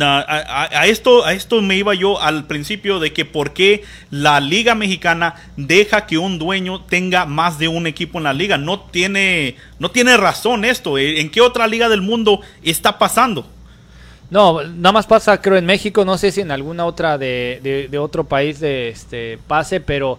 a, 0.00 0.86
esto, 0.86 1.24
a 1.24 1.32
esto 1.32 1.62
me 1.62 1.76
iba 1.76 1.94
yo 1.94 2.20
al 2.20 2.46
principio 2.46 2.98
de 2.98 3.12
que 3.12 3.24
por 3.24 3.52
qué 3.52 3.84
la 4.10 4.40
Liga 4.40 4.74
Mexicana 4.74 5.34
deja 5.56 6.06
que 6.06 6.18
un 6.18 6.38
dueño 6.38 6.82
tenga 6.82 7.24
más 7.26 7.58
de 7.58 7.68
un 7.68 7.86
equipo 7.86 8.18
en 8.18 8.24
la 8.24 8.32
liga. 8.32 8.58
No 8.58 8.80
tiene, 8.80 9.56
no 9.78 9.90
tiene 9.90 10.16
razón 10.16 10.64
esto. 10.64 10.98
¿En 10.98 11.30
qué 11.30 11.40
otra 11.40 11.66
liga 11.66 11.88
del 11.88 12.02
mundo 12.02 12.40
está 12.62 12.98
pasando? 12.98 13.46
No, 14.28 14.62
nada 14.62 14.92
más 14.92 15.06
pasa 15.06 15.40
creo 15.40 15.56
en 15.56 15.66
México, 15.66 16.04
no 16.04 16.18
sé 16.18 16.32
si 16.32 16.40
en 16.40 16.50
alguna 16.50 16.84
otra 16.84 17.16
de, 17.16 17.88
de, 17.88 17.98
otro 17.98 18.24
país 18.24 18.58
de 18.58 18.88
este 18.88 19.38
pase, 19.46 19.80
pero 19.80 20.18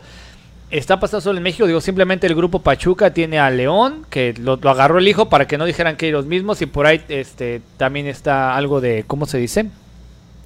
está 0.70 1.00
pasando 1.00 1.22
solo 1.22 1.38
en 1.38 1.44
México. 1.44 1.68
Digo, 1.68 1.82
simplemente 1.82 2.28
el 2.28 2.36
grupo 2.36 2.60
Pachuca 2.60 3.14
tiene 3.14 3.40
a 3.40 3.50
León, 3.50 4.06
que 4.10 4.34
lo, 4.34 4.54
agarró 4.70 5.00
el 5.00 5.08
hijo 5.08 5.30
para 5.30 5.48
que 5.48 5.58
no 5.58 5.66
dijeran 5.66 5.96
que 5.96 6.10
ellos 6.10 6.26
mismos. 6.26 6.62
Y 6.62 6.66
por 6.66 6.86
ahí 6.86 7.02
este, 7.08 7.62
también 7.78 8.08
está 8.08 8.56
algo 8.56 8.82
de, 8.82 9.04
¿cómo 9.08 9.26
se 9.26 9.38
dice? 9.38 9.68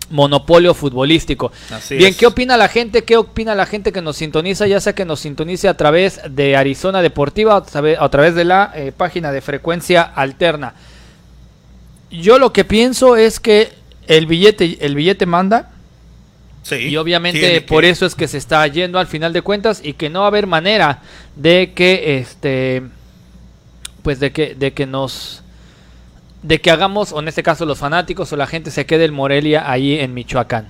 Monopolio 0.09 0.73
futbolístico. 0.73 1.51
Bien, 1.89 2.13
¿qué 2.13 2.27
opina 2.27 2.57
la 2.57 2.67
gente? 2.67 3.03
¿Qué 3.03 3.15
opina 3.15 3.55
la 3.55 3.65
gente 3.65 3.93
que 3.93 4.01
nos 4.01 4.17
sintoniza? 4.17 4.67
Ya 4.67 4.79
sea 4.81 4.93
que 4.93 5.05
nos 5.05 5.21
sintonice 5.21 5.69
a 5.69 5.77
través 5.77 6.19
de 6.29 6.57
Arizona 6.57 7.01
Deportiva 7.01 7.55
a 7.55 8.09
través 8.09 8.35
de 8.35 8.43
la 8.43 8.71
eh, 8.75 8.91
página 8.95 9.31
de 9.31 9.41
frecuencia 9.41 10.01
alterna. 10.01 10.73
Yo 12.09 12.39
lo 12.39 12.51
que 12.51 12.65
pienso 12.65 13.15
es 13.15 13.39
que 13.39 13.71
el 14.07 14.25
billete, 14.25 14.85
el 14.85 14.95
billete 14.95 15.25
manda 15.25 15.71
y 16.69 16.95
obviamente 16.97 17.61
por 17.61 17.85
eso 17.85 18.05
es 18.05 18.15
que 18.15 18.27
se 18.27 18.37
está 18.37 18.65
yendo 18.67 18.99
al 18.99 19.07
final 19.07 19.33
de 19.33 19.41
cuentas 19.41 19.81
y 19.83 19.93
que 19.93 20.09
no 20.09 20.19
va 20.19 20.25
a 20.25 20.27
haber 20.27 20.47
manera 20.47 21.01
de 21.35 21.73
que 21.73 22.17
este 22.19 22.83
pues 24.03 24.19
de 24.19 24.31
que 24.31 24.55
de 24.55 24.73
que 24.73 24.85
nos 24.85 25.43
de 26.43 26.61
que 26.61 26.71
hagamos 26.71 27.11
o 27.11 27.19
en 27.19 27.27
este 27.27 27.43
caso 27.43 27.65
los 27.65 27.79
fanáticos 27.79 28.31
o 28.31 28.37
la 28.37 28.47
gente 28.47 28.71
se 28.71 28.85
quede 28.85 29.05
el 29.05 29.11
Morelia 29.11 29.69
ahí 29.69 29.99
en 29.99 30.13
Michoacán. 30.13 30.67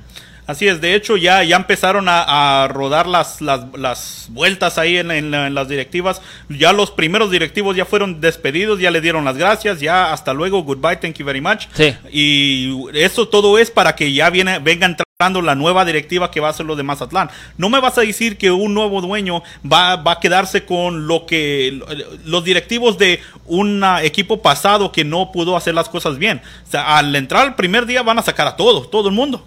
Así 0.47 0.67
es, 0.67 0.81
de 0.81 0.95
hecho 0.95 1.15
ya, 1.17 1.43
ya 1.43 1.55
empezaron 1.55 2.07
a, 2.09 2.67
rodar 2.69 3.07
las, 3.07 3.39
las, 3.41 4.27
vueltas 4.31 4.77
ahí 4.77 4.97
en, 4.97 5.31
las 5.31 5.69
directivas. 5.69 6.21
Ya 6.49 6.73
los 6.73 6.91
primeros 6.91 7.31
directivos 7.31 7.75
ya 7.75 7.85
fueron 7.85 8.19
despedidos, 8.19 8.79
ya 8.79 8.91
le 8.91 8.99
dieron 8.99 9.23
las 9.23 9.37
gracias, 9.37 9.79
ya 9.79 10.11
hasta 10.11 10.33
luego, 10.33 10.63
goodbye, 10.63 10.97
thank 10.97 11.15
you 11.15 11.25
very 11.25 11.39
much. 11.39 11.67
Sí. 11.73 11.95
Y 12.11 12.85
eso 12.93 13.29
todo 13.29 13.57
es 13.59 13.71
para 13.71 13.95
que 13.95 14.11
ya 14.11 14.29
viene, 14.29 14.59
venga 14.59 14.87
entrando 14.87 15.10
la 15.29 15.55
nueva 15.55 15.85
directiva 15.85 16.31
que 16.31 16.39
va 16.39 16.49
a 16.49 16.53
ser 16.53 16.65
lo 16.65 16.75
de 16.75 16.83
Mazatlán. 16.83 17.29
No 17.57 17.69
me 17.69 17.79
vas 17.79 17.97
a 17.97 18.01
decir 18.01 18.37
que 18.37 18.49
un 18.49 18.73
nuevo 18.73 19.01
dueño 19.01 19.43
va, 19.69 19.97
va 19.97 20.13
a 20.13 20.19
quedarse 20.19 20.65
con 20.65 21.07
lo 21.07 21.25
que 21.25 21.79
los 22.25 22.43
directivos 22.43 22.97
de 22.97 23.19
un 23.45 23.83
equipo 24.01 24.41
pasado 24.41 24.91
que 24.91 25.03
no 25.03 25.31
pudo 25.31 25.55
hacer 25.55 25.75
las 25.75 25.89
cosas 25.89 26.17
bien. 26.17 26.41
O 26.73 26.77
al 26.77 27.15
entrar 27.15 27.45
el 27.45 27.53
primer 27.53 27.85
día 27.85 28.01
van 28.01 28.17
a 28.17 28.21
sacar 28.23 28.47
a 28.47 28.55
todos, 28.55 28.89
todo 28.89 29.09
el 29.09 29.15
mundo. 29.15 29.45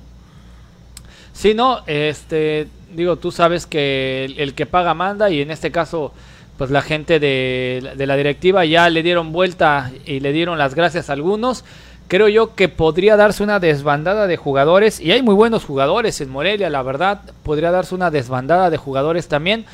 Sí, 1.32 1.52
no, 1.52 1.82
este, 1.86 2.68
digo, 2.94 3.16
tú 3.16 3.32
sabes 3.32 3.66
que 3.66 4.32
el, 4.36 4.54
que 4.54 4.66
paga 4.66 4.94
manda 4.94 5.30
y 5.30 5.40
en 5.40 5.50
este 5.50 5.72
caso, 5.72 6.12
pues 6.56 6.70
la 6.70 6.80
gente 6.80 7.18
de, 7.18 7.92
la 7.96 8.16
directiva 8.16 8.64
ya 8.64 8.88
le 8.88 9.02
dieron 9.02 9.32
vuelta 9.32 9.90
y 10.06 10.20
le 10.20 10.32
dieron 10.32 10.58
las 10.58 10.74
gracias 10.74 11.10
a 11.10 11.14
algunos. 11.14 11.64
Creo 12.08 12.28
yo 12.28 12.54
que 12.54 12.68
podría 12.68 13.16
darse 13.16 13.42
una 13.42 13.60
desbandada 13.60 14.26
de 14.26 14.36
jugadores 14.36 15.00
y 15.00 15.12
hay 15.12 15.22
muy 15.22 15.34
buenos 15.34 15.64
jugadores 15.64 16.20
en 16.20 16.28
Morelia, 16.28 16.68
la 16.68 16.82
verdad, 16.82 17.22
podría 17.42 17.70
darse 17.70 17.94
una 17.94 18.10
desbandada 18.10 18.68
de 18.68 18.76
jugadores 18.76 19.26
también, 19.26 19.64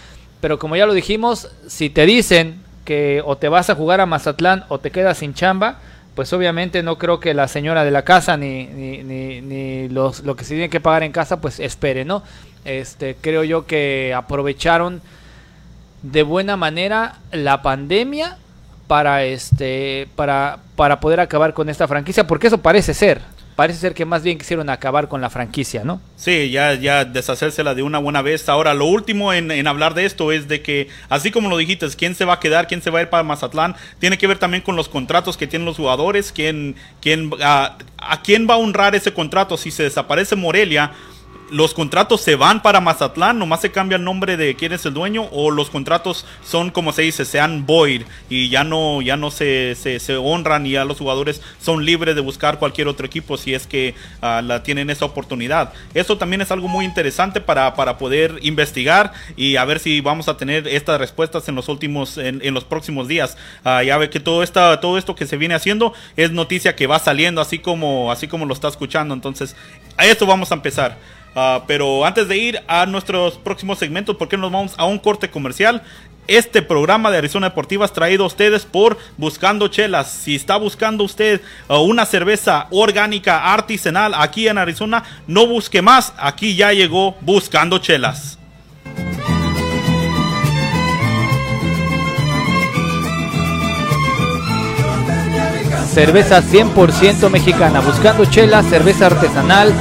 pero 0.41 0.59
como 0.59 0.77
ya 0.77 0.87
lo 0.87 0.95
dijimos, 0.95 1.51
si 1.67 1.91
te 1.91 2.07
dicen 2.07 2.63
que 2.85 3.23
o 3.25 3.37
te 3.37 3.49
vas 3.49 3.69
a 3.69 3.75
jugar 3.75 4.01
a 4.01 4.07
Mazatlán 4.07 4.65
o 4.69 4.79
te 4.79 4.91
quedas 4.91 5.19
sin 5.19 5.35
chamba, 5.35 5.79
pues 6.15 6.33
obviamente 6.33 6.83
no 6.83 6.99
creo 6.99 7.21
que 7.21 7.35
la 7.35 7.49
señora 7.49 7.85
de 7.85 7.91
la 7.91 8.03
casa 8.03 8.37
ni, 8.37 8.67
ni, 8.67 9.41
ni, 9.41 9.89
los, 9.89 10.21
lo 10.21 10.37
que 10.37 10.45
se 10.45 10.55
tiene 10.55 10.71
que 10.71 10.81
pagar 10.81 11.03
en 11.03 11.13
casa 11.13 11.41
pues 11.41 11.61
espere, 11.61 12.05
¿no? 12.05 12.23
Este, 12.65 13.17
creo 13.21 13.43
yo 13.43 13.67
que 13.67 14.15
aprovecharon 14.15 15.01
de 16.03 16.23
buena 16.23 16.57
manera 16.57 17.19
la 17.33 17.63
pandemia 17.63 18.39
para 18.91 19.23
este 19.23 20.09
para 20.17 20.59
para 20.75 20.99
poder 20.99 21.21
acabar 21.21 21.55
con 21.55 21.69
esta 21.69 21.87
franquicia 21.87 22.27
porque 22.27 22.49
eso 22.49 22.59
parece 22.59 22.93
ser 22.93 23.21
parece 23.55 23.79
ser 23.79 23.95
que 23.95 24.05
más 24.05 24.25
bien 24.25 24.37
quisieron 24.37 24.69
acabar 24.69 25.07
con 25.07 25.21
la 25.21 25.31
franquicia, 25.31 25.85
¿no? 25.85 26.01
Sí, 26.17 26.51
ya, 26.51 26.75
ya 26.75 27.05
deshacérsela 27.05 27.75
de 27.75 27.83
una 27.83 27.99
buena 27.99 28.23
vez. 28.23 28.49
Ahora, 28.49 28.73
lo 28.73 28.87
último 28.87 29.35
en, 29.35 29.67
hablar 29.69 29.93
de 29.93 30.07
esto 30.07 30.33
es 30.33 30.49
de 30.49 30.63
que, 30.63 30.89
así 31.11 31.31
como 31.31 31.51
lo 31.51 31.59
dijiste, 31.59 31.87
quién 31.91 32.15
se 32.15 32.25
va 32.25 32.35
a 32.35 32.41
quedar, 32.41 32.67
quién 32.67 32.81
se 32.81 32.89
va 32.89 33.01
a 33.01 33.03
ir 33.03 33.11
para 33.11 33.23
Mazatlán, 33.23 33.77
tiene 33.99 34.17
que 34.17 34.27
ver 34.27 34.39
también 34.39 34.63
con 34.63 34.77
los 34.77 34.89
contratos 34.89 35.37
que 35.37 35.47
tienen 35.47 35.67
los 35.67 35.77
jugadores, 35.77 36.33
quién, 36.33 36.75
quién, 37.03 37.31
a 37.43 37.77
quién 38.25 38.49
va 38.49 38.55
a 38.55 38.57
honrar 38.57 38.95
ese 38.95 39.13
contrato. 39.13 39.59
Si 39.59 39.71
se 39.71 39.83
desaparece 39.83 40.37
Morelia, 40.37 40.93
los 41.50 41.75
contratos 41.75 42.21
se 42.21 42.37
van 42.37 42.62
para 42.62 42.80
Mazatlán, 42.80 43.38
nomás 43.38 43.61
se 43.61 43.71
cambia 43.71 43.97
el 43.97 44.04
nombre 44.04 44.37
de 44.37 44.54
quién 44.54 44.73
es 44.73 44.87
el 44.87 44.95
dueño, 44.95 45.28
o 45.33 45.50
los 45.50 45.71
contratos 45.71 46.25
son 46.45 46.71
como 46.71 46.92
se 46.92 47.02
dice, 47.02 47.25
sean 47.25 47.66
void 47.66 48.02
y 48.28 48.49
ya 48.49 48.64
no, 48.64 49.02
ya 49.02 49.16
no 49.16 49.30
se, 49.30 49.75
se, 49.75 50.16
honran 50.16 50.66
y 50.66 50.73
ya 50.73 50.85
los 50.85 50.99
jugadores 50.99 51.42
son 51.61 51.85
libres 51.85 52.14
de 52.14 52.21
buscar 52.21 52.59
cualquier 52.59 52.88
otro 52.88 53.07
equipo 53.07 53.37
si 53.37 53.54
es 53.54 53.66
que 53.66 53.95
ah, 54.23 54.42
la 54.42 54.62
tienen 54.62 54.90
esa 54.90 55.04
oportunidad. 55.04 55.73
Eso 55.95 56.19
también 56.19 56.40
es 56.40 56.50
algo 56.50 56.69
muy 56.69 56.85
interesante 56.85 57.40
para, 57.40 57.75
para 57.75 57.99
poder 57.99 58.38
investigar 58.42 59.12
y 59.37 59.57
a 59.57 59.64
ver 59.64 59.80
si 59.80 60.00
vamos 60.00 60.28
a 60.28 60.37
tener 60.37 60.69
estas 60.69 60.99
respuestas 60.99 61.49
en 61.49 61.54
los 61.54 61.69
últimos, 61.69 62.19
en, 62.19 62.54
los 62.54 62.64
próximos 62.64 63.09
días. 63.09 63.37
Uh, 63.64 63.83
ya 63.83 63.97
ve 63.97 64.11
que 64.11 64.21
todo 64.21 64.42
esta, 64.42 64.80
todo 64.80 64.99
esto 64.99 65.14
que 65.14 65.26
se 65.26 65.37
viene 65.37 65.54
haciendo 65.54 65.92
es 66.16 66.30
noticia 66.30 66.76
que 66.76 66.87
va 66.87 66.99
saliendo 66.99 67.40
así 67.40 67.59
como, 67.59 68.11
así 68.11 68.28
como 68.28 68.47
lo 68.47 68.54
está 68.54 68.69
escuchando. 68.69 69.14
Entonces, 69.14 69.57
a 69.97 70.07
esto 70.07 70.26
vamos 70.26 70.50
a 70.50 70.54
empezar. 70.54 70.99
Ah, 71.35 71.63
pero 71.67 72.05
antes 72.05 72.27
de 72.29 72.37
ir 72.37 72.61
a 72.67 72.87
nuestros 72.87 73.35
próximos 73.39 73.79
segmentos, 73.79 74.17
¿por 74.17 74.29
qué 74.29 74.37
nos 74.37 74.51
vamos 74.51 74.75
a 74.77 74.85
un 74.85 74.99
corte 74.99 75.31
comercial? 75.31 75.83
Este 76.27 76.63
programa 76.63 77.11
de 77.11 77.19
Arizona 77.19 77.49
Deportiva 77.49 77.85
es 77.85 77.93
traído 77.93 78.25
a 78.25 78.27
ustedes 78.27 78.65
por 78.65 78.99
Buscando 79.17 79.69
Chelas. 79.69 80.11
Si 80.11 80.37
está 80.37 80.57
buscando 80.57 81.05
usted 81.05 81.41
ah, 81.69 81.79
una 81.79 82.07
cerveza 82.07 82.67
orgánica 82.71 83.53
artesanal 83.53 84.15
aquí 84.15 84.49
en 84.49 84.59
Arizona, 84.59 85.05
no 85.27 85.47
busque 85.47 85.83
más. 85.83 86.13
Aquí 86.17 86.57
ya 86.57 86.73
llegó 86.73 87.17
Buscando 87.21 87.79
Chelas. 87.79 88.39
Cerveza 95.93 96.41
100% 96.41 97.29
mexicana, 97.31 97.81
buscando 97.81 98.25
chelas, 98.25 98.65
cerveza 98.67 99.07
artesanal, 99.07 99.75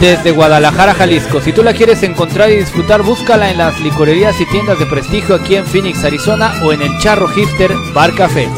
desde 0.00 0.30
Guadalajara, 0.30 0.94
Jalisco. 0.94 1.40
Si 1.40 1.52
tú 1.52 1.62
la 1.62 1.72
quieres 1.72 2.02
encontrar 2.02 2.50
y 2.50 2.56
disfrutar, 2.56 3.02
búscala 3.02 3.50
en 3.50 3.58
las 3.58 3.80
licorerías 3.80 4.40
y 4.40 4.46
tiendas 4.46 4.78
de 4.78 4.86
prestigio 4.86 5.34
aquí 5.34 5.56
en 5.56 5.66
Phoenix, 5.66 6.04
Arizona 6.04 6.52
o 6.62 6.72
en 6.72 6.82
el 6.82 6.98
Charro 6.98 7.28
Hipster 7.28 7.72
Bar 7.94 8.14
Café. 8.14 8.48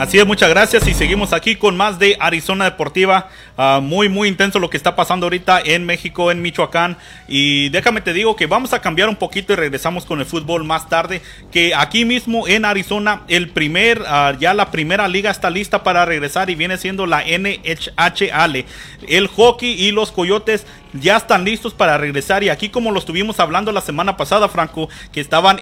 Así 0.00 0.18
es, 0.18 0.26
muchas 0.26 0.48
gracias 0.48 0.88
y 0.88 0.94
seguimos 0.94 1.34
aquí 1.34 1.56
con 1.56 1.76
más 1.76 1.98
de 1.98 2.16
Arizona 2.18 2.64
Deportiva. 2.64 3.28
Ah, 3.58 3.80
muy, 3.82 4.08
muy 4.08 4.28
intenso 4.28 4.58
lo 4.58 4.70
que 4.70 4.78
está 4.78 4.96
pasando 4.96 5.26
ahorita 5.26 5.60
en 5.62 5.84
México, 5.84 6.30
en 6.30 6.40
Michoacán. 6.40 6.96
Y 7.28 7.68
déjame 7.68 8.00
te 8.00 8.14
digo 8.14 8.34
que 8.34 8.46
vamos 8.46 8.72
a 8.72 8.80
cambiar 8.80 9.10
un 9.10 9.16
poquito 9.16 9.52
y 9.52 9.56
regresamos 9.56 10.06
con 10.06 10.18
el 10.20 10.24
fútbol 10.24 10.64
más 10.64 10.88
tarde. 10.88 11.20
Que 11.52 11.74
aquí 11.74 12.06
mismo 12.06 12.48
en 12.48 12.64
Arizona, 12.64 13.24
el 13.28 13.50
primer, 13.50 14.02
ah, 14.06 14.32
ya 14.40 14.54
la 14.54 14.70
primera 14.70 15.06
liga 15.06 15.30
está 15.30 15.50
lista 15.50 15.82
para 15.82 16.06
regresar 16.06 16.48
y 16.48 16.54
viene 16.54 16.78
siendo 16.78 17.04
la 17.04 17.22
NHL. 17.22 18.64
El 19.06 19.26
hockey 19.26 19.82
y 19.82 19.92
los 19.92 20.12
coyotes 20.12 20.66
ya 20.94 21.18
están 21.18 21.44
listos 21.44 21.74
para 21.74 21.98
regresar. 21.98 22.42
Y 22.42 22.48
aquí 22.48 22.70
como 22.70 22.90
lo 22.90 23.00
estuvimos 23.00 23.38
hablando 23.38 23.70
la 23.70 23.82
semana 23.82 24.16
pasada, 24.16 24.48
Franco, 24.48 24.88
que 25.12 25.20
estaban 25.20 25.60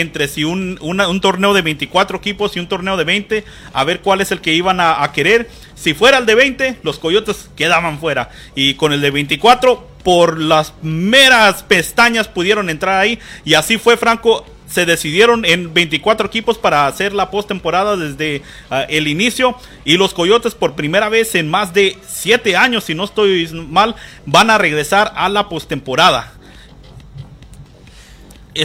entre 0.00 0.28
si 0.28 0.44
un, 0.44 0.78
un, 0.80 1.20
torneo 1.20 1.54
de 1.54 1.62
24 1.62 2.18
equipos 2.18 2.56
y 2.56 2.60
un 2.60 2.68
torneo 2.68 2.96
de 2.96 3.04
20, 3.04 3.44
a 3.72 3.84
ver 3.84 4.00
cuál 4.00 4.20
es 4.20 4.30
el 4.32 4.40
que 4.40 4.52
iban 4.54 4.80
a, 4.80 5.10
querer. 5.12 5.48
Si 5.74 5.94
fuera 5.94 6.18
el 6.18 6.26
de 6.26 6.34
20, 6.34 6.78
los 6.82 6.98
Coyotes 6.98 7.50
quedaban 7.56 7.98
fuera. 7.98 8.30
Y 8.54 8.74
con 8.74 8.92
el 8.92 9.00
de 9.00 9.10
24, 9.10 9.88
por 10.04 10.38
las 10.38 10.74
meras 10.82 11.62
pestañas 11.62 12.28
pudieron 12.28 12.70
entrar 12.70 13.00
ahí. 13.00 13.18
Y 13.44 13.54
así 13.54 13.78
fue, 13.78 13.96
Franco. 13.96 14.46
Se 14.68 14.86
decidieron 14.86 15.44
en 15.44 15.74
24 15.74 16.26
equipos 16.26 16.56
para 16.56 16.86
hacer 16.86 17.12
la 17.12 17.30
postemporada 17.30 17.94
desde 17.98 18.40
ah, 18.70 18.86
el 18.88 19.06
inicio. 19.06 19.54
Y 19.84 19.98
los 19.98 20.14
Coyotes, 20.14 20.54
por 20.54 20.74
primera 20.74 21.10
vez 21.10 21.34
en 21.34 21.50
más 21.50 21.74
de 21.74 21.98
7 22.06 22.56
años, 22.56 22.84
si 22.84 22.94
no 22.94 23.04
estoy 23.04 23.46
mal, 23.68 23.96
van 24.24 24.48
a 24.48 24.56
regresar 24.56 25.12
a 25.14 25.28
la 25.28 25.50
postemporada. 25.50 26.32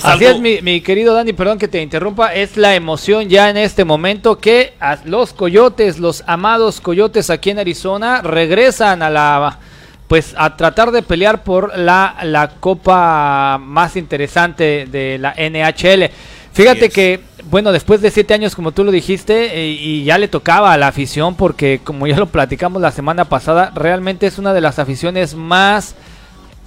Así 0.03 0.25
es, 0.25 0.39
mi, 0.39 0.81
querido 0.81 1.13
Dani, 1.13 1.33
perdón 1.33 1.57
que 1.57 1.67
te 1.67 1.81
interrumpa, 1.81 2.33
es 2.33 2.57
la 2.57 2.75
emoción 2.75 3.29
ya 3.29 3.49
en 3.49 3.57
este 3.57 3.85
momento 3.85 4.37
que 4.37 4.73
los 5.05 5.31
coyotes, 5.31 5.97
los 5.97 6.23
amados 6.27 6.81
coyotes 6.81 7.29
aquí 7.29 7.51
en 7.51 7.59
Arizona, 7.59 8.21
regresan 8.21 9.01
a 9.01 9.09
la, 9.09 9.59
pues 10.07 10.35
a 10.37 10.57
tratar 10.57 10.91
de 10.91 11.03
pelear 11.03 11.43
por 11.43 11.77
la, 11.77 12.17
la 12.23 12.49
copa 12.59 13.57
más 13.61 13.95
interesante 13.95 14.87
de 14.91 15.17
la 15.19 15.33
NHL. 15.37 16.11
Fíjate 16.51 16.89
que, 16.89 17.21
bueno, 17.49 17.71
después 17.71 18.01
de 18.01 18.11
siete 18.11 18.33
años, 18.33 18.55
como 18.55 18.71
tú 18.71 18.83
lo 18.83 18.91
dijiste, 18.91 19.57
eh, 19.57 19.67
y 19.69 20.03
ya 20.03 20.17
le 20.17 20.27
tocaba 20.27 20.73
a 20.73 20.77
la 20.77 20.87
afición, 20.87 21.35
porque 21.35 21.79
como 21.83 22.07
ya 22.07 22.17
lo 22.17 22.25
platicamos 22.25 22.81
la 22.81 22.91
semana 22.91 23.25
pasada, 23.25 23.71
realmente 23.75 24.27
es 24.27 24.37
una 24.37 24.53
de 24.53 24.61
las 24.61 24.79
aficiones 24.79 25.35
más 25.35 25.95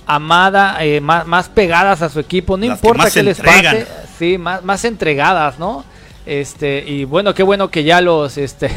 amada, 0.06 0.84
eh, 0.84 1.00
más, 1.00 1.26
más, 1.26 1.48
pegadas 1.48 2.02
a 2.02 2.08
su 2.08 2.20
equipo, 2.20 2.56
no 2.56 2.64
importa 2.64 3.10
qué 3.10 3.22
les 3.22 3.40
pase, 3.40 3.86
sí, 4.18 4.38
más, 4.38 4.62
más 4.64 4.84
entregadas, 4.84 5.58
¿no? 5.58 5.84
Este, 6.26 6.84
y 6.86 7.04
bueno, 7.04 7.34
qué 7.34 7.42
bueno 7.42 7.70
que 7.70 7.84
ya 7.84 8.00
los, 8.00 8.36
este, 8.38 8.70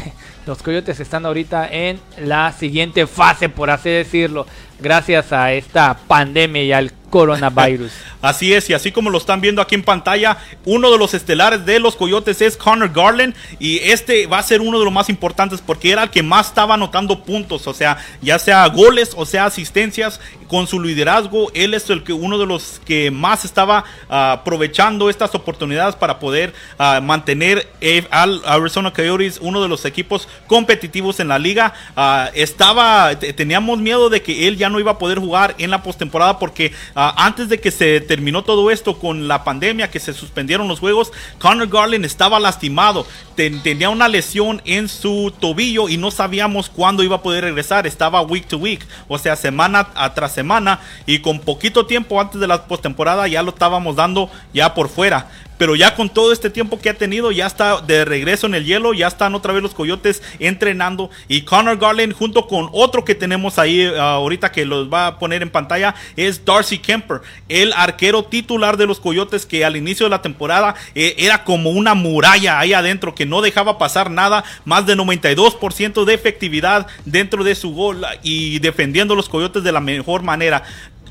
los 0.46 0.62
coyotes 0.62 1.00
están 1.00 1.26
ahorita 1.26 1.68
en 1.70 2.00
la 2.18 2.52
siguiente 2.52 3.06
fase, 3.06 3.48
por 3.48 3.70
así 3.70 3.90
decirlo, 3.90 4.46
gracias 4.80 5.32
a 5.32 5.52
esta 5.52 5.96
pandemia 6.06 6.62
y 6.62 6.72
al 6.72 6.92
coronavirus. 7.10 7.92
así 8.22 8.52
es, 8.52 8.68
y 8.68 8.74
así 8.74 8.90
como 8.90 9.08
lo 9.08 9.18
están 9.18 9.40
viendo 9.40 9.62
aquí 9.62 9.74
en 9.74 9.82
pantalla, 9.82 10.36
uno 10.64 10.90
de 10.90 10.98
los 10.98 11.14
estelares 11.14 11.64
de 11.64 11.78
los 11.78 11.94
Coyotes 11.96 12.42
es 12.42 12.56
Connor 12.56 12.92
Garland, 12.92 13.34
y 13.58 13.78
este 13.78 14.26
va 14.26 14.38
a 14.38 14.42
ser 14.42 14.60
uno 14.60 14.78
de 14.78 14.84
los 14.84 14.92
más 14.92 15.08
importantes 15.08 15.60
porque 15.60 15.92
era 15.92 16.02
el 16.02 16.10
que 16.10 16.22
más 16.22 16.48
estaba 16.48 16.74
anotando 16.74 17.22
puntos, 17.22 17.66
o 17.66 17.74
sea, 17.74 17.98
ya 18.20 18.38
sea 18.38 18.66
goles 18.68 19.12
o 19.16 19.24
sea 19.26 19.46
asistencias, 19.46 20.20
con 20.48 20.66
su 20.66 20.80
liderazgo, 20.80 21.50
él 21.54 21.74
es 21.74 21.88
el 21.90 22.04
que 22.04 22.12
uno 22.12 22.38
de 22.38 22.46
los 22.46 22.80
que 22.84 23.10
más 23.10 23.44
estaba 23.44 23.84
ah, 24.08 24.32
aprovechando 24.32 25.10
estas 25.10 25.34
oportunidades 25.34 25.96
para 25.96 26.18
poder 26.18 26.52
ah, 26.78 27.00
mantener 27.02 27.68
al 28.10 28.40
Arizona 28.44 28.92
Coyotes 28.92 29.38
uno 29.40 29.62
de 29.62 29.68
los 29.68 29.84
equipos 29.84 30.28
competitivos 30.46 31.20
en 31.20 31.28
la 31.28 31.38
liga. 31.38 31.74
Ah, 31.96 32.30
estaba, 32.34 33.18
teníamos 33.18 33.78
miedo 33.78 34.10
de 34.10 34.22
que 34.22 34.48
él 34.48 34.56
ya 34.56 34.68
no 34.68 34.80
iba 34.80 34.92
a 34.92 34.98
poder 34.98 35.18
jugar 35.18 35.54
en 35.58 35.70
la 35.70 35.82
postemporada 35.82 36.38
porque 36.38 36.72
antes 36.94 37.48
de 37.48 37.60
que 37.60 37.70
se 37.70 38.00
terminó 38.00 38.44
todo 38.44 38.70
esto 38.70 38.98
con 38.98 39.28
la 39.28 39.44
pandemia, 39.44 39.90
que 39.90 40.00
se 40.00 40.12
suspendieron 40.12 40.68
los 40.68 40.80
juegos, 40.80 41.12
Connor 41.38 41.68
Garland 41.68 42.04
estaba 42.04 42.40
lastimado, 42.40 43.06
tenía 43.34 43.90
una 43.90 44.08
lesión 44.08 44.62
en 44.64 44.88
su 44.88 45.32
tobillo 45.38 45.88
y 45.88 45.96
no 45.96 46.10
sabíamos 46.10 46.68
cuándo 46.68 47.02
iba 47.02 47.16
a 47.16 47.22
poder 47.22 47.44
regresar, 47.44 47.86
estaba 47.86 48.22
week 48.22 48.46
to 48.46 48.58
week, 48.58 48.86
o 49.08 49.18
sea, 49.18 49.36
semana 49.36 49.88
tras 50.14 50.32
semana. 50.32 50.80
Y 51.06 51.18
con 51.20 51.40
poquito 51.40 51.86
tiempo 51.86 52.20
antes 52.20 52.40
de 52.40 52.46
la 52.46 52.66
postemporada 52.66 53.26
ya 53.28 53.42
lo 53.42 53.50
estábamos 53.50 53.96
dando 53.96 54.30
ya 54.52 54.74
por 54.74 54.88
fuera 54.88 55.28
pero 55.58 55.76
ya 55.76 55.94
con 55.94 56.08
todo 56.08 56.32
este 56.32 56.50
tiempo 56.50 56.80
que 56.80 56.90
ha 56.90 56.94
tenido, 56.94 57.30
ya 57.32 57.46
está 57.46 57.80
de 57.80 58.04
regreso 58.04 58.46
en 58.46 58.54
el 58.54 58.64
hielo, 58.64 58.94
ya 58.94 59.06
están 59.06 59.34
otra 59.34 59.52
vez 59.52 59.62
los 59.62 59.74
Coyotes 59.74 60.22
entrenando. 60.38 61.10
Y 61.28 61.42
Connor 61.42 61.78
Garland 61.78 62.12
junto 62.12 62.46
con 62.46 62.68
otro 62.72 63.04
que 63.04 63.14
tenemos 63.14 63.58
ahí 63.58 63.86
uh, 63.86 64.00
ahorita 64.00 64.52
que 64.52 64.64
los 64.64 64.92
va 64.92 65.06
a 65.06 65.18
poner 65.18 65.42
en 65.42 65.50
pantalla 65.50 65.94
es 66.16 66.44
Darcy 66.44 66.78
Kemper, 66.78 67.20
el 67.48 67.72
arquero 67.72 68.24
titular 68.24 68.76
de 68.76 68.86
los 68.86 69.00
Coyotes 69.00 69.46
que 69.46 69.64
al 69.64 69.76
inicio 69.76 70.06
de 70.06 70.10
la 70.10 70.22
temporada 70.22 70.74
eh, 70.94 71.14
era 71.18 71.44
como 71.44 71.70
una 71.70 71.94
muralla 71.94 72.58
ahí 72.58 72.72
adentro 72.72 73.14
que 73.14 73.26
no 73.26 73.42
dejaba 73.42 73.78
pasar 73.78 74.10
nada, 74.10 74.44
más 74.64 74.86
de 74.86 74.96
92% 74.96 76.04
de 76.04 76.14
efectividad 76.14 76.86
dentro 77.04 77.44
de 77.44 77.54
su 77.54 77.74
gol 77.74 78.04
y 78.22 78.58
defendiendo 78.58 79.14
los 79.14 79.28
Coyotes 79.28 79.62
de 79.62 79.72
la 79.72 79.80
mejor 79.80 80.22
manera 80.22 80.62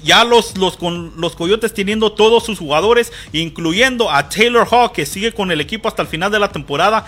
ya 0.03 0.23
los, 0.23 0.57
los, 0.57 0.77
con 0.77 1.13
los 1.17 1.35
Coyotes 1.35 1.73
teniendo 1.73 2.11
todos 2.11 2.45
sus 2.45 2.59
jugadores, 2.59 3.11
incluyendo 3.31 4.11
a 4.11 4.29
Taylor 4.29 4.67
Hawk, 4.69 4.93
que 4.93 5.05
sigue 5.05 5.33
con 5.33 5.51
el 5.51 5.61
equipo 5.61 5.87
hasta 5.87 6.01
el 6.01 6.07
final 6.07 6.31
de 6.31 6.39
la 6.39 6.51
temporada. 6.51 7.05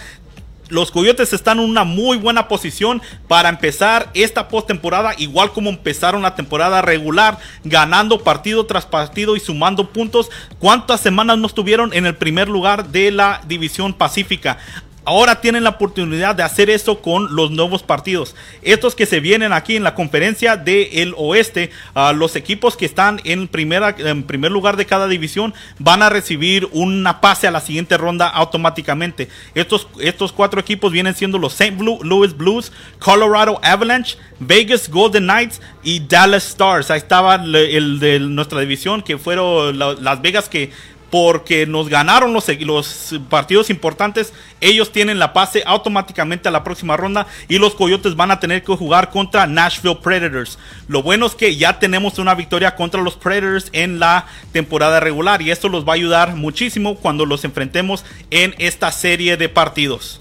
Los 0.67 0.89
Coyotes 0.89 1.31
están 1.31 1.59
en 1.59 1.69
una 1.69 1.83
muy 1.83 2.17
buena 2.17 2.47
posición 2.47 3.01
para 3.27 3.49
empezar 3.49 4.09
esta 4.15 4.47
postemporada, 4.47 5.13
igual 5.17 5.51
como 5.51 5.69
empezaron 5.69 6.23
la 6.23 6.33
temporada 6.33 6.81
regular, 6.81 7.37
ganando 7.63 8.23
partido 8.23 8.65
tras 8.65 8.87
partido 8.87 9.35
y 9.35 9.39
sumando 9.39 9.91
puntos. 9.91 10.31
¿Cuántas 10.57 11.01
semanas 11.01 11.37
no 11.37 11.45
estuvieron 11.45 11.93
en 11.93 12.07
el 12.07 12.15
primer 12.15 12.49
lugar 12.49 12.87
de 12.87 13.11
la 13.11 13.41
división 13.47 13.93
pacífica? 13.93 14.57
Ahora 15.05 15.39
tienen 15.39 15.63
la 15.63 15.69
oportunidad 15.71 16.35
de 16.35 16.43
hacer 16.43 16.69
eso 16.69 17.01
con 17.01 17.35
los 17.35 17.51
nuevos 17.51 17.83
partidos. 17.83 18.35
Estos 18.63 18.95
que 18.95 19.05
se 19.05 19.19
vienen 19.19 19.53
aquí 19.53 19.75
en 19.75 19.83
la 19.83 19.93
conferencia 19.93 20.57
del 20.57 21.13
oeste, 21.15 21.69
los 22.15 22.35
equipos 22.35 22.75
que 22.75 22.85
están 22.85 23.21
en, 23.23 23.47
primera, 23.47 23.95
en 23.97 24.23
primer 24.23 24.51
lugar 24.51 24.77
de 24.77 24.87
cada 24.87 25.07
división 25.07 25.53
van 25.77 26.01
a 26.01 26.09
recibir 26.09 26.67
una 26.71 27.21
pase 27.21 27.47
a 27.47 27.51
la 27.51 27.61
siguiente 27.61 27.97
ronda 27.97 28.27
automáticamente. 28.27 29.29
Estos, 29.53 29.87
estos 29.99 30.31
cuatro 30.31 30.59
equipos 30.59 30.91
vienen 30.91 31.13
siendo 31.13 31.37
los 31.37 31.53
St. 31.53 31.77
Louis 31.83 32.35
Blues, 32.35 32.71
Colorado 32.99 33.59
Avalanche, 33.63 34.17
Vegas 34.39 34.89
Golden 34.89 35.23
Knights 35.23 35.61
y 35.83 35.99
Dallas 35.99 36.47
Stars. 36.47 36.89
Ahí 36.89 36.97
estaba 36.97 37.35
el 37.35 37.99
de 37.99 38.19
nuestra 38.19 38.59
división 38.59 39.01
que 39.01 39.17
fueron 39.17 39.77
Las 39.77 40.21
Vegas 40.21 40.49
que 40.49 40.71
porque 41.15 41.65
nos 41.65 41.87
ganaron 41.87 42.33
los, 42.33 43.15
partidos 43.29 43.69
importantes, 43.69 44.33
ellos 44.59 44.91
tienen 44.91 45.17
la 45.17 45.31
pase 45.31 45.63
automáticamente 45.65 46.49
a 46.49 46.51
la 46.51 46.65
próxima 46.65 46.97
ronda 46.97 47.25
y 47.47 47.57
los 47.57 47.73
Coyotes 47.73 48.17
van 48.17 48.31
a 48.31 48.41
tener 48.41 48.63
que 48.63 48.75
jugar 48.75 49.11
contra 49.11 49.47
Nashville 49.47 49.95
Predators. 50.03 50.59
Lo 50.89 51.03
bueno 51.03 51.25
es 51.25 51.35
que 51.35 51.55
ya 51.55 51.79
tenemos 51.79 52.19
una 52.19 52.35
victoria 52.35 52.75
contra 52.75 53.01
los 53.01 53.15
Predators 53.15 53.69
en 53.71 53.97
la 53.97 54.25
temporada 54.51 54.99
regular 54.99 55.41
y 55.41 55.51
esto 55.51 55.69
los 55.69 55.87
va 55.87 55.93
a 55.93 55.95
ayudar 55.95 56.35
muchísimo 56.35 56.95
cuando 56.95 57.25
los 57.25 57.45
enfrentemos 57.45 58.03
en 58.29 58.53
esta 58.57 58.91
serie 58.91 59.37
de 59.37 59.47
partidos. 59.47 60.19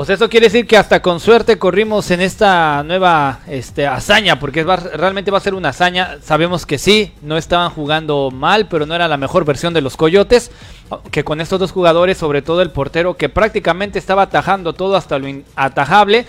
Pues 0.00 0.08
eso 0.08 0.30
quiere 0.30 0.46
decir 0.46 0.66
que 0.66 0.78
hasta 0.78 1.02
con 1.02 1.20
suerte 1.20 1.58
corrimos 1.58 2.10
en 2.10 2.22
esta 2.22 2.82
nueva 2.84 3.40
este, 3.46 3.86
hazaña, 3.86 4.40
porque 4.40 4.64
realmente 4.64 5.30
va 5.30 5.36
a 5.36 5.42
ser 5.42 5.52
una 5.52 5.68
hazaña. 5.68 6.16
Sabemos 6.22 6.64
que 6.64 6.78
sí, 6.78 7.12
no 7.20 7.36
estaban 7.36 7.68
jugando 7.68 8.30
mal, 8.30 8.66
pero 8.66 8.86
no 8.86 8.94
era 8.94 9.08
la 9.08 9.18
mejor 9.18 9.44
versión 9.44 9.74
de 9.74 9.82
los 9.82 9.98
Coyotes. 9.98 10.52
Que 11.10 11.22
con 11.22 11.42
estos 11.42 11.60
dos 11.60 11.72
jugadores, 11.72 12.16
sobre 12.16 12.40
todo 12.40 12.62
el 12.62 12.70
portero, 12.70 13.18
que 13.18 13.28
prácticamente 13.28 13.98
estaba 13.98 14.22
atajando 14.22 14.72
todo 14.72 14.96
hasta 14.96 15.18
lo 15.18 15.28
atajable, 15.54 16.24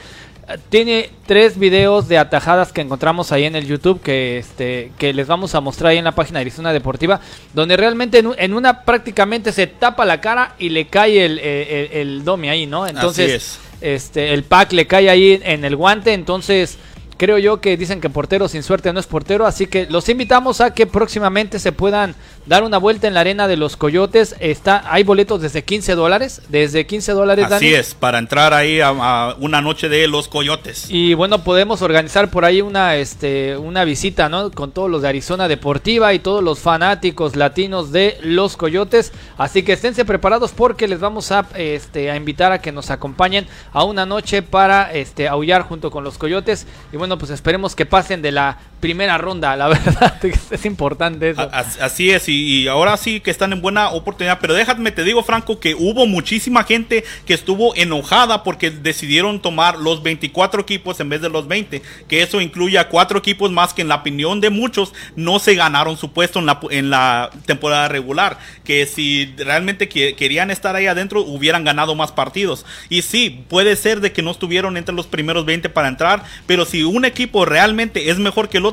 tiene 0.69 1.09
tres 1.25 1.57
videos 1.57 2.07
de 2.07 2.17
atajadas 2.17 2.71
que 2.71 2.81
encontramos 2.81 3.31
ahí 3.31 3.45
en 3.45 3.55
el 3.55 3.67
YouTube 3.67 4.01
que, 4.01 4.37
este, 4.37 4.91
que 4.97 5.13
les 5.13 5.27
vamos 5.27 5.55
a 5.55 5.61
mostrar 5.61 5.91
ahí 5.91 5.97
en 5.97 6.05
la 6.05 6.13
página 6.13 6.39
de 6.39 6.41
Arizona 6.41 6.73
Deportiva, 6.73 7.21
donde 7.53 7.77
realmente 7.77 8.23
en, 8.37 8.53
una 8.53 8.83
prácticamente 8.83 9.51
se 9.51 9.67
tapa 9.67 10.05
la 10.05 10.21
cara 10.21 10.55
y 10.59 10.69
le 10.69 10.87
cae 10.87 11.25
el, 11.25 11.39
el, 11.39 12.23
domi 12.23 12.49
ahí, 12.49 12.67
¿no? 12.67 12.87
Entonces, 12.87 13.59
este, 13.81 14.33
el 14.33 14.43
pack 14.43 14.73
le 14.73 14.87
cae 14.87 15.09
ahí 15.09 15.39
en 15.43 15.65
el 15.65 15.75
guante, 15.75 16.13
entonces 16.13 16.77
creo 17.21 17.37
yo 17.37 17.61
que 17.61 17.77
dicen 17.77 18.01
que 18.01 18.09
portero 18.09 18.47
sin 18.47 18.63
suerte 18.63 18.91
no 18.91 18.99
es 18.99 19.05
portero, 19.05 19.45
así 19.45 19.67
que 19.67 19.85
los 19.85 20.09
invitamos 20.09 20.59
a 20.59 20.73
que 20.73 20.87
próximamente 20.87 21.59
se 21.59 21.71
puedan 21.71 22.15
dar 22.45 22.63
una 22.63 22.77
vuelta 22.77 23.08
en 23.08 23.13
la 23.13 23.21
arena 23.21 23.47
de 23.47 23.58
los 23.58 23.77
Coyotes. 23.77 24.36
Está, 24.39 24.84
hay 24.91 25.04
boletos 25.04 25.41
desde 25.41 25.63
15 25.63 25.95
dólares, 25.95 26.41
desde 26.49 26.86
15 26.86 27.12
dólares. 27.13 27.51
Así 27.51 27.73
es, 27.73 27.93
para 27.93 28.17
entrar 28.17 28.54
ahí 28.54 28.80
a, 28.82 29.36
una 29.39 29.62
noche 29.62 29.89
de 29.89 30.08
los 30.08 30.27
Coyotes. 30.27 30.88
Y 30.89 31.13
bueno, 31.13 31.43
podemos 31.43 31.82
organizar 31.82 32.30
por 32.32 32.45
ahí 32.45 32.62
una, 32.62 32.95
este, 32.95 33.58
una 33.58 33.84
visita, 33.84 34.30
¿no? 34.30 34.51
Con 34.51 34.71
todos 34.71 34.89
los 34.89 35.01
de 35.01 35.10
Arizona 35.10 35.47
Deportiva 35.47 36.13
y 36.13 36.19
todos 36.19 36.43
los 36.43 36.60
fanáticos 36.60 37.36
latinos 37.36 37.91
de 37.91 38.17
los 38.21 38.58
Coyotes. 38.58 39.12
Así 39.38 39.63
que 39.63 39.73
esténse 39.73 40.06
preparados 40.06 40.51
porque 40.51 40.88
les 40.88 40.99
vamos 40.99 41.32
a, 41.32 41.47
este, 41.56 42.12
a 42.12 42.15
invitar 42.15 42.51
a 42.51 42.62
que 42.62 42.71
nos 42.71 42.89
acompañen 42.89 43.47
a 43.73 43.84
una 43.84 44.06
noche 44.06 44.41
para 44.41 44.91
este, 44.93 45.27
aullar 45.27 45.63
junto 45.63 45.91
con 45.91 46.04
los 46.04 46.17
Coyotes. 46.17 46.67
Y 46.91 46.97
bueno, 46.97 47.17
pues 47.17 47.32
esperemos 47.32 47.75
que 47.75 47.86
pasen 47.86 48.21
de 48.21 48.32
la 48.32 48.58
primera 48.81 49.17
ronda, 49.17 49.55
la 49.55 49.67
verdad, 49.69 50.19
es 50.25 50.65
importante 50.65 51.29
eso. 51.29 51.49
Así 51.53 52.11
es, 52.11 52.27
y, 52.27 52.67
ahora 52.67 52.97
sí 52.97 53.21
que 53.21 53.31
están 53.31 53.53
en 53.53 53.61
buena 53.61 53.89
oportunidad, 53.91 54.39
pero 54.41 54.53
déjame, 54.53 54.91
te 54.91 55.03
digo 55.03 55.23
Franco, 55.23 55.59
que 55.59 55.75
hubo 55.75 56.05
muchísima 56.07 56.63
gente 56.63 57.05
que 57.25 57.33
estuvo 57.33 57.73
enojada 57.75 58.43
porque 58.43 58.71
decidieron 58.71 59.39
tomar 59.41 59.77
los 59.77 60.03
24 60.03 60.61
equipos 60.61 60.99
en 60.99 61.09
vez 61.09 61.21
de 61.21 61.29
los 61.29 61.47
20, 61.47 61.81
que 62.09 62.21
eso 62.21 62.41
incluye 62.41 62.77
a 62.77 62.89
cuatro 62.89 63.19
equipos 63.19 63.51
más 63.51 63.73
que 63.73 63.83
en 63.83 63.87
la 63.87 63.95
opinión 63.95 64.41
de 64.41 64.49
muchos 64.49 64.93
no 65.15 65.39
se 65.39 65.55
ganaron 65.55 65.95
su 65.95 66.11
puesto 66.11 66.39
en 66.39 66.47
la, 66.47 66.59
en 66.71 66.89
la 66.89 67.29
temporada 67.45 67.87
regular, 67.87 68.39
que 68.63 68.85
si 68.87 69.33
realmente 69.37 69.87
querían 69.87 70.51
estar 70.51 70.75
ahí 70.75 70.87
adentro 70.87 71.21
hubieran 71.21 71.63
ganado 71.63 71.93
más 71.95 72.11
partidos. 72.11 72.65
Y 72.89 73.03
sí, 73.03 73.45
puede 73.47 73.75
ser 73.75 74.01
de 74.01 74.11
que 74.11 74.23
no 74.23 74.31
estuvieron 74.31 74.75
entre 74.75 74.95
los 74.95 75.05
primeros 75.05 75.45
20 75.45 75.69
para 75.69 75.87
entrar, 75.87 76.23
pero 76.47 76.65
si 76.65 76.83
un 76.83 77.05
equipo 77.05 77.45
realmente 77.45 78.09
es 78.09 78.17
mejor 78.17 78.49
que 78.49 78.57
el 78.57 78.65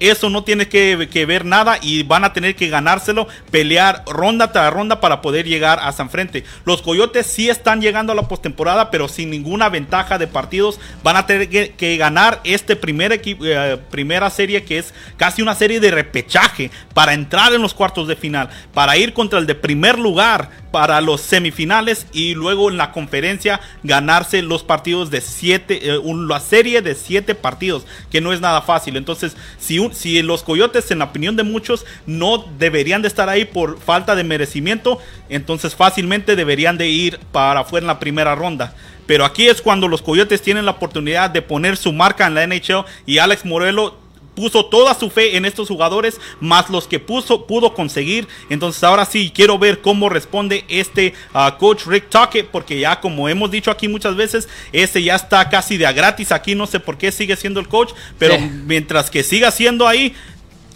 eso 0.00 0.30
no 0.30 0.44
tiene 0.44 0.68
que, 0.68 1.24
ver 1.26 1.44
nada 1.44 1.78
y 1.80 2.02
van 2.02 2.24
a 2.24 2.32
tener 2.32 2.56
que 2.56 2.68
ganárselo, 2.68 3.28
pelear 3.50 4.04
ronda 4.06 4.52
tras 4.52 4.72
ronda 4.72 5.00
para 5.00 5.22
poder 5.22 5.46
llegar 5.46 5.78
a 5.80 5.92
San 5.92 6.10
Frente. 6.10 6.44
Los 6.64 6.82
Coyotes 6.82 7.26
sí 7.26 7.48
están 7.48 7.80
llegando 7.80 8.12
a 8.12 8.16
la 8.16 8.28
postemporada, 8.28 8.90
pero 8.90 9.08
sin 9.08 9.30
ninguna 9.30 9.68
ventaja 9.68 10.18
de 10.18 10.26
partidos. 10.26 10.78
Van 11.02 11.16
a 11.16 11.26
tener 11.26 11.48
que, 11.48 11.96
ganar 11.96 12.40
este 12.44 12.76
primer 12.76 13.12
equipo, 13.12 13.44
eh, 13.44 13.78
primera 13.90 14.28
serie 14.30 14.64
que 14.64 14.78
es 14.78 14.92
casi 15.16 15.42
una 15.42 15.54
serie 15.54 15.80
de 15.80 15.90
repechaje 15.90 16.70
para 16.92 17.14
entrar 17.14 17.52
en 17.54 17.62
los 17.62 17.74
cuartos 17.74 18.08
de 18.08 18.16
final, 18.16 18.48
para 18.72 18.96
ir 18.96 19.12
contra 19.12 19.38
el 19.38 19.46
de 19.46 19.54
primer 19.54 19.98
lugar 19.98 20.50
para 20.70 21.00
los 21.00 21.20
semifinales 21.20 22.06
y 22.12 22.34
luego 22.34 22.68
en 22.68 22.76
la 22.76 22.90
conferencia 22.90 23.60
ganarse 23.84 24.42
los 24.42 24.64
partidos 24.64 25.08
de 25.08 25.20
siete, 25.20 25.78
eh, 25.94 26.00
serie 26.40 26.82
de 26.82 26.94
siete 26.94 27.34
partidos, 27.34 27.86
que 28.10 28.20
no 28.20 28.32
es 28.32 28.40
nada 28.40 28.62
fácil. 28.62 28.96
Entonces, 28.96 29.36
si, 29.58 29.88
si 29.92 30.22
los 30.22 30.42
Coyotes, 30.42 30.90
en 30.90 30.98
la 30.98 31.06
opinión 31.06 31.36
de 31.36 31.42
muchos, 31.42 31.84
no 32.06 32.44
deberían 32.58 33.02
de 33.02 33.08
estar 33.08 33.28
ahí 33.28 33.44
por 33.44 33.80
falta 33.80 34.14
de 34.14 34.24
merecimiento, 34.24 34.98
entonces 35.28 35.74
fácilmente 35.74 36.36
deberían 36.36 36.78
de 36.78 36.88
ir 36.88 37.18
para 37.32 37.60
afuera 37.60 37.84
en 37.84 37.88
la 37.88 37.98
primera 37.98 38.34
ronda. 38.34 38.74
Pero 39.06 39.24
aquí 39.24 39.46
es 39.46 39.60
cuando 39.60 39.88
los 39.88 40.02
Coyotes 40.02 40.42
tienen 40.42 40.64
la 40.64 40.72
oportunidad 40.72 41.30
de 41.30 41.42
poner 41.42 41.76
su 41.76 41.92
marca 41.92 42.26
en 42.26 42.34
la 42.34 42.46
NHL 42.46 42.84
y 43.06 43.18
Alex 43.18 43.44
Morelo 43.44 44.03
puso 44.34 44.66
toda 44.66 44.94
su 44.94 45.10
fe 45.10 45.36
en 45.36 45.44
estos 45.44 45.68
jugadores, 45.68 46.20
más 46.40 46.70
los 46.70 46.86
que 46.88 46.98
puso, 46.98 47.46
pudo 47.46 47.74
conseguir. 47.74 48.28
Entonces 48.50 48.82
ahora 48.84 49.04
sí 49.04 49.32
quiero 49.34 49.58
ver 49.58 49.80
cómo 49.80 50.08
responde 50.08 50.64
este 50.68 51.14
ah, 51.32 51.56
coach 51.58 51.86
Rick 51.86 52.08
Tuckett, 52.08 52.48
porque 52.48 52.78
ya 52.78 53.00
como 53.00 53.28
hemos 53.28 53.50
dicho 53.50 53.70
aquí 53.70 53.88
muchas 53.88 54.16
veces, 54.16 54.48
ese 54.72 55.02
ya 55.02 55.14
está 55.14 55.48
casi 55.48 55.76
de 55.76 55.86
a 55.86 55.92
gratis 55.92 56.32
aquí, 56.32 56.54
no 56.54 56.66
sé 56.66 56.80
por 56.80 56.98
qué 56.98 57.12
sigue 57.12 57.36
siendo 57.36 57.60
el 57.60 57.68
coach, 57.68 57.92
pero 58.18 58.38
mientras 58.66 59.10
que 59.10 59.22
siga 59.22 59.50
siendo 59.50 59.86
ahí, 59.86 60.14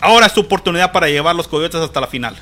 ahora 0.01 0.27
es 0.27 0.33
su 0.33 0.41
oportunidad 0.41 0.93
para 0.93 1.09
llevar 1.09 1.35
los 1.35 1.49
Coyotes 1.49 1.81
hasta 1.81 2.01
la 2.01 2.07
final. 2.07 2.37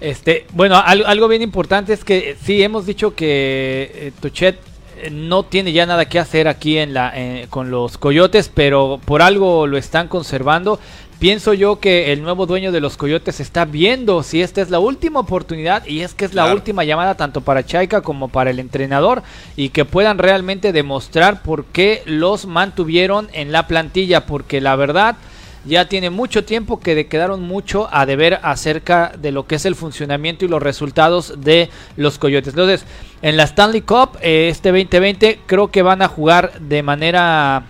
Este, 0.00 0.46
bueno, 0.52 0.76
algo, 0.76 1.26
bien 1.26 1.42
importante 1.42 1.92
es 1.92 2.04
que 2.04 2.36
sí 2.44 2.62
hemos 2.62 2.86
dicho 2.86 3.16
que 3.16 3.90
eh, 3.94 4.12
Tuchet 4.20 4.67
no 5.10 5.44
tiene 5.44 5.72
ya 5.72 5.86
nada 5.86 6.08
que 6.08 6.18
hacer 6.18 6.48
aquí 6.48 6.78
en 6.78 6.94
la, 6.94 7.12
con 7.50 7.70
los 7.70 7.98
Coyotes, 7.98 8.50
pero 8.52 9.00
por 9.04 9.22
algo 9.22 9.66
lo 9.66 9.76
están 9.76 10.08
conservando. 10.08 10.78
Pienso 11.18 11.52
yo 11.52 11.80
que 11.80 12.12
el 12.12 12.22
nuevo 12.22 12.46
dueño 12.46 12.70
de 12.70 12.80
los 12.80 12.96
Coyotes 12.96 13.40
está 13.40 13.64
viendo 13.64 14.22
si 14.22 14.40
esta 14.40 14.62
es 14.62 14.70
la 14.70 14.78
última 14.78 15.18
oportunidad 15.18 15.84
y 15.84 16.02
es 16.02 16.14
que 16.14 16.24
es 16.24 16.32
la 16.32 16.52
última 16.52 16.84
llamada 16.84 17.16
tanto 17.16 17.40
para 17.40 17.66
Chaika 17.66 18.02
como 18.02 18.28
para 18.28 18.50
el 18.50 18.60
entrenador 18.60 19.24
y 19.56 19.70
que 19.70 19.84
puedan 19.84 20.18
realmente 20.18 20.72
demostrar 20.72 21.42
por 21.42 21.64
qué 21.64 22.04
los 22.06 22.46
mantuvieron 22.46 23.28
en 23.32 23.50
la 23.50 23.66
plantilla, 23.66 24.26
porque 24.26 24.60
la 24.60 24.76
verdad 24.76 25.16
ya 25.64 25.88
tiene 25.88 26.10
mucho 26.10 26.44
tiempo 26.44 26.78
que 26.78 27.08
quedaron 27.08 27.42
mucho 27.42 27.88
a 27.90 28.06
deber 28.06 28.38
acerca 28.44 29.12
de 29.18 29.32
lo 29.32 29.44
que 29.48 29.56
es 29.56 29.66
el 29.66 29.74
funcionamiento 29.74 30.44
y 30.44 30.48
los 30.48 30.62
resultados 30.62 31.34
de 31.38 31.68
los 31.96 32.18
Coyotes. 32.18 32.54
Entonces, 32.54 32.84
en 33.22 33.36
la 33.36 33.44
Stanley 33.44 33.82
Cup, 33.82 34.18
eh, 34.20 34.48
este 34.50 34.70
2020, 34.70 35.40
creo 35.46 35.70
que 35.70 35.82
van 35.82 36.02
a 36.02 36.08
jugar 36.08 36.60
de 36.60 36.82
manera 36.82 37.64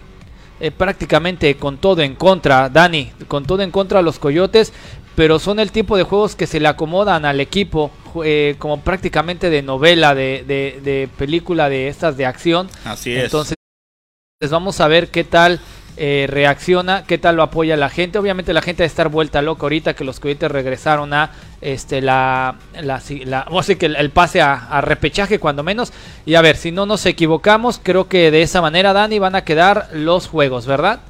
eh, 0.60 0.70
prácticamente 0.70 1.56
con 1.56 1.78
todo 1.78 2.02
en 2.02 2.14
contra, 2.14 2.68
Dani, 2.68 3.12
con 3.28 3.44
todo 3.46 3.62
en 3.62 3.70
contra 3.70 4.00
a 4.00 4.02
los 4.02 4.18
Coyotes, 4.18 4.72
pero 5.14 5.38
son 5.38 5.58
el 5.58 5.72
tipo 5.72 5.96
de 5.96 6.04
juegos 6.04 6.36
que 6.36 6.46
se 6.46 6.60
le 6.60 6.68
acomodan 6.68 7.24
al 7.24 7.40
equipo, 7.40 7.90
eh, 8.24 8.56
como 8.58 8.80
prácticamente 8.80 9.50
de 9.50 9.62
novela, 9.62 10.14
de, 10.14 10.44
de 10.46 11.08
película 11.16 11.68
de 11.68 11.88
estas 11.88 12.16
de 12.16 12.26
acción. 12.26 12.68
Así 12.84 13.14
es. 13.14 13.24
Entonces, 13.24 13.56
vamos 14.50 14.80
a 14.80 14.86
ver 14.86 15.08
qué 15.08 15.24
tal 15.24 15.60
eh, 16.00 16.26
reacciona, 16.28 17.02
qué 17.04 17.18
tal 17.18 17.34
lo 17.34 17.42
apoya 17.42 17.76
la 17.76 17.88
gente. 17.88 18.18
Obviamente 18.18 18.52
la 18.52 18.62
gente 18.62 18.82
va 18.82 18.84
a 18.84 18.86
estar 18.86 19.08
vuelta 19.08 19.42
loca 19.42 19.62
ahorita 19.62 19.94
que 19.94 20.04
los 20.04 20.20
cohetes 20.20 20.48
regresaron 20.48 21.12
a 21.12 21.32
este 21.60 22.00
la, 22.00 22.54
la, 22.80 23.46
o 23.50 23.62
sea, 23.64 23.76
que 23.76 23.86
el, 23.86 24.10
pase 24.10 24.40
a, 24.40 24.80
repechaje 24.80 25.40
cuando 25.40 25.64
menos. 25.64 25.92
Y 26.24 26.36
a 26.36 26.40
ver, 26.40 26.56
si 26.56 26.70
no 26.70 26.86
nos 26.86 27.04
equivocamos, 27.04 27.80
creo 27.82 28.06
que 28.06 28.30
de 28.30 28.42
esa 28.42 28.60
manera, 28.60 28.92
Dani, 28.92 29.18
van 29.18 29.34
a 29.34 29.42
quedar 29.42 29.88
los 29.92 30.28
juegos, 30.28 30.66
¿verdad? 30.66 31.00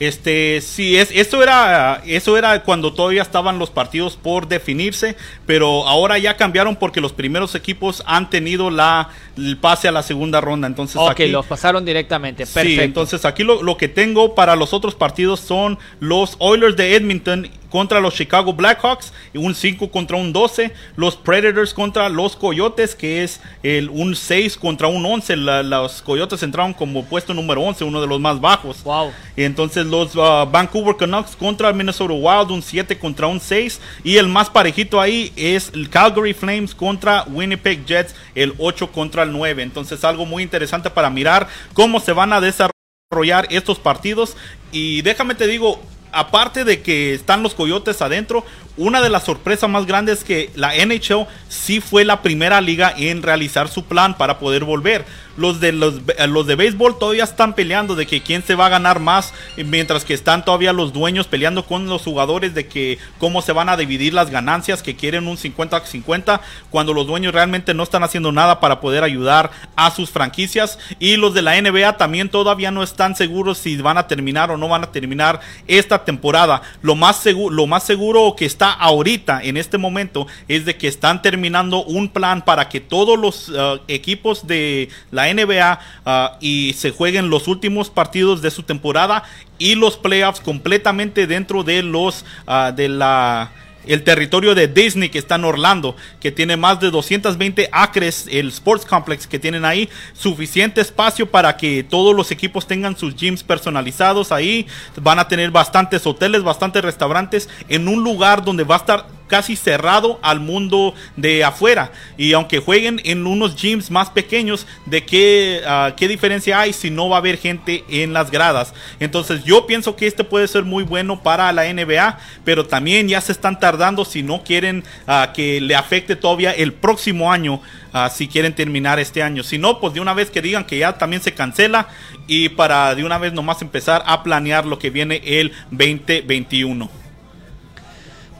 Este, 0.00 0.60
sí, 0.60 0.96
es, 0.96 1.10
eso 1.12 1.42
era, 1.42 2.02
eso 2.06 2.38
era 2.38 2.62
cuando 2.62 2.92
todavía 2.92 3.22
estaban 3.22 3.58
los 3.58 3.70
partidos 3.70 4.16
por 4.16 4.46
definirse, 4.46 5.16
pero 5.44 5.88
ahora 5.88 6.18
ya 6.18 6.36
cambiaron 6.36 6.76
porque 6.76 7.00
los 7.00 7.12
primeros 7.12 7.56
equipos 7.56 8.04
han 8.06 8.30
tenido 8.30 8.70
la, 8.70 9.08
el 9.36 9.56
pase 9.56 9.88
a 9.88 9.92
la 9.92 10.04
segunda 10.04 10.40
ronda. 10.40 10.68
Entonces, 10.68 10.96
ok, 10.96 11.20
los 11.30 11.46
pasaron 11.46 11.84
directamente. 11.84 12.46
Perfecto. 12.46 12.82
entonces 12.82 13.24
aquí 13.24 13.42
lo, 13.42 13.62
lo, 13.62 13.76
que 13.76 13.88
tengo 13.88 14.34
para 14.36 14.54
los 14.54 14.72
otros 14.72 14.94
partidos 14.94 15.40
son 15.40 15.78
los 15.98 16.36
Oilers 16.38 16.76
de 16.76 16.94
Edmonton 16.94 17.48
contra 17.70 18.00
los 18.00 18.14
Chicago 18.14 18.52
Blackhawks, 18.52 19.12
un 19.34 19.54
5 19.54 19.90
contra 19.90 20.16
un 20.16 20.32
12. 20.32 20.72
Los 20.96 21.16
Predators 21.16 21.74
contra 21.74 22.08
los 22.08 22.36
Coyotes, 22.36 22.94
que 22.94 23.22
es 23.22 23.40
el, 23.62 23.90
un 23.90 24.14
6 24.14 24.56
contra 24.56 24.88
un 24.88 25.04
11. 25.04 25.36
los 25.36 26.02
Coyotes 26.02 26.42
entraron 26.42 26.72
como 26.72 27.04
puesto 27.04 27.34
número 27.34 27.62
11, 27.62 27.84
uno 27.84 28.00
de 28.00 28.06
los 28.06 28.20
más 28.20 28.40
bajos. 28.40 28.82
Wow. 28.84 29.12
Entonces 29.36 29.86
los 29.86 30.16
uh, 30.16 30.48
Vancouver 30.50 30.96
Canucks 30.96 31.36
contra 31.36 31.68
el 31.68 31.74
Minnesota 31.74 32.14
Wild, 32.14 32.50
un 32.50 32.62
7 32.62 32.98
contra 32.98 33.26
un 33.26 33.40
6. 33.40 33.80
Y 34.04 34.16
el 34.16 34.28
más 34.28 34.50
parejito 34.50 35.00
ahí 35.00 35.32
es 35.36 35.70
el 35.74 35.88
Calgary 35.90 36.34
Flames 36.34 36.74
contra 36.74 37.24
Winnipeg 37.28 37.84
Jets, 37.84 38.14
el 38.34 38.54
8 38.58 38.92
contra 38.92 39.22
el 39.22 39.32
9. 39.32 39.62
Entonces 39.62 40.04
algo 40.04 40.26
muy 40.26 40.42
interesante 40.42 40.90
para 40.90 41.10
mirar 41.10 41.48
cómo 41.74 42.00
se 42.00 42.12
van 42.12 42.32
a 42.32 42.40
desarrollar 42.40 43.46
estos 43.50 43.78
partidos. 43.78 44.36
Y 44.72 45.02
déjame 45.02 45.34
te 45.34 45.46
digo, 45.46 45.80
aparte 46.12 46.64
de 46.64 46.82
que 46.82 47.14
están 47.14 47.42
los 47.42 47.54
coyotes 47.54 48.02
adentro, 48.02 48.44
una 48.76 49.00
de 49.00 49.10
las 49.10 49.24
sorpresas 49.24 49.68
más 49.68 49.86
grandes 49.86 50.18
es 50.18 50.24
que 50.24 50.50
la 50.54 50.72
NHL 50.74 51.26
sí 51.48 51.80
fue 51.80 52.04
la 52.04 52.22
primera 52.22 52.60
liga 52.60 52.94
en 52.96 53.22
realizar 53.22 53.68
su 53.68 53.84
plan 53.84 54.16
para 54.16 54.38
poder 54.38 54.64
volver. 54.64 55.04
Los 55.38 55.60
de 55.60 55.72
los, 55.72 56.02
los 56.28 56.46
de 56.46 56.56
béisbol 56.56 56.98
todavía 56.98 57.24
están 57.24 57.54
peleando 57.54 57.94
de 57.94 58.06
que 58.06 58.20
quién 58.20 58.42
se 58.42 58.56
va 58.56 58.66
a 58.66 58.68
ganar 58.68 59.00
más, 59.00 59.32
mientras 59.56 60.04
que 60.04 60.12
están 60.12 60.44
todavía 60.44 60.72
los 60.72 60.92
dueños 60.92 61.26
peleando 61.26 61.64
con 61.64 61.86
los 61.86 62.02
jugadores 62.02 62.54
de 62.54 62.66
que 62.66 62.98
cómo 63.18 63.40
se 63.40 63.52
van 63.52 63.68
a 63.68 63.76
dividir 63.76 64.12
las 64.12 64.30
ganancias, 64.30 64.82
que 64.82 64.96
quieren 64.96 65.28
un 65.28 65.36
50-50, 65.36 66.40
cuando 66.70 66.92
los 66.92 67.06
dueños 67.06 67.32
realmente 67.32 67.72
no 67.72 67.84
están 67.84 68.02
haciendo 68.02 68.32
nada 68.32 68.60
para 68.60 68.80
poder 68.80 69.04
ayudar 69.04 69.50
a 69.76 69.90
sus 69.90 70.10
franquicias. 70.10 70.78
Y 70.98 71.16
los 71.16 71.34
de 71.34 71.42
la 71.42 71.60
NBA 71.60 71.96
también 71.96 72.28
todavía 72.28 72.70
no 72.70 72.82
están 72.82 73.16
seguros 73.16 73.58
si 73.58 73.76
van 73.76 73.98
a 73.98 74.06
terminar 74.06 74.50
o 74.50 74.56
no 74.56 74.68
van 74.68 74.84
a 74.84 74.92
terminar 74.92 75.40
esta 75.66 76.04
temporada. 76.04 76.62
Lo 76.82 76.94
más, 76.94 77.16
seguro, 77.16 77.54
lo 77.54 77.66
más 77.66 77.84
seguro 77.84 78.34
que 78.36 78.44
está 78.44 78.72
ahorita, 78.72 79.40
en 79.42 79.56
este 79.56 79.78
momento, 79.78 80.26
es 80.48 80.64
de 80.64 80.76
que 80.76 80.88
están 80.88 81.22
terminando 81.22 81.84
un 81.84 82.08
plan 82.08 82.42
para 82.44 82.68
que 82.68 82.80
todos 82.80 83.18
los 83.18 83.48
uh, 83.50 83.80
equipos 83.88 84.46
de 84.46 84.88
la 85.10 85.27
NBA 85.34 85.80
uh, 86.04 86.36
y 86.40 86.74
se 86.74 86.90
jueguen 86.90 87.30
los 87.30 87.48
últimos 87.48 87.90
partidos 87.90 88.42
de 88.42 88.50
su 88.50 88.62
temporada 88.62 89.22
y 89.58 89.74
los 89.74 89.96
playoffs 89.96 90.40
completamente 90.40 91.26
dentro 91.26 91.64
de 91.64 91.82
los 91.82 92.24
uh, 92.46 92.72
de 92.74 92.88
la 92.88 93.50
el 93.88 94.04
territorio 94.04 94.54
de 94.54 94.68
Disney 94.68 95.08
que 95.08 95.18
está 95.18 95.36
en 95.36 95.44
Orlando, 95.44 95.96
que 96.20 96.30
tiene 96.30 96.56
más 96.56 96.78
de 96.78 96.90
220 96.90 97.70
acres, 97.72 98.26
el 98.30 98.48
Sports 98.48 98.84
Complex 98.84 99.26
que 99.26 99.38
tienen 99.38 99.64
ahí, 99.64 99.88
suficiente 100.12 100.80
espacio 100.80 101.30
para 101.30 101.56
que 101.56 101.82
todos 101.82 102.14
los 102.14 102.30
equipos 102.30 102.66
tengan 102.66 102.96
sus 102.96 103.16
gyms 103.16 103.42
personalizados 103.42 104.30
ahí, 104.30 104.66
van 105.00 105.18
a 105.18 105.26
tener 105.26 105.50
bastantes 105.50 106.06
hoteles, 106.06 106.42
bastantes 106.42 106.84
restaurantes, 106.84 107.48
en 107.68 107.88
un 107.88 108.04
lugar 108.04 108.44
donde 108.44 108.64
va 108.64 108.76
a 108.76 108.78
estar 108.78 109.17
casi 109.28 109.54
cerrado 109.54 110.18
al 110.22 110.40
mundo 110.40 110.94
de 111.16 111.44
afuera. 111.44 111.92
Y 112.16 112.32
aunque 112.32 112.58
jueguen 112.58 113.00
en 113.04 113.26
unos 113.26 113.54
gyms 113.54 113.90
más 113.90 114.10
pequeños, 114.10 114.66
¿de 114.86 115.04
qué, 115.04 115.62
ah, 115.66 115.92
qué 115.96 116.08
diferencia 116.08 116.60
hay 116.60 116.72
si 116.72 116.90
no 116.90 117.08
va 117.08 117.16
a 117.16 117.20
haber 117.20 117.38
gente 117.38 117.84
en 117.88 118.12
las 118.12 118.30
gradas? 118.30 118.74
Entonces 118.98 119.44
yo 119.44 119.66
pienso 119.66 119.94
que 119.94 120.06
este 120.06 120.24
puede 120.24 120.48
ser 120.48 120.64
muy 120.64 120.82
bueno 120.82 121.22
para 121.22 121.52
la 121.52 121.72
NBA, 121.72 122.18
pero 122.44 122.66
también 122.66 123.08
ya 123.08 123.20
se 123.20 123.32
están 123.32 123.60
tardando 123.60 124.04
si 124.04 124.22
no 124.22 124.42
quieren 124.42 124.82
ah, 125.06 125.32
que 125.34 125.60
le 125.60 125.76
afecte 125.76 126.16
todavía 126.16 126.52
el 126.52 126.72
próximo 126.72 127.30
año. 127.30 127.60
Ah, 127.92 128.10
si 128.10 128.28
quieren 128.28 128.54
terminar 128.54 128.98
este 128.98 129.22
año. 129.22 129.42
Si 129.42 129.56
no, 129.56 129.80
pues 129.80 129.94
de 129.94 130.00
una 130.00 130.12
vez 130.12 130.30
que 130.30 130.42
digan 130.42 130.64
que 130.64 130.78
ya 130.78 130.98
también 130.98 131.22
se 131.22 131.32
cancela 131.32 131.88
y 132.26 132.50
para 132.50 132.94
de 132.94 133.04
una 133.04 133.16
vez 133.18 133.32
nomás 133.32 133.62
empezar 133.62 134.02
a 134.06 134.22
planear 134.22 134.66
lo 134.66 134.78
que 134.78 134.90
viene 134.90 135.22
el 135.24 135.52
2021. 135.70 137.07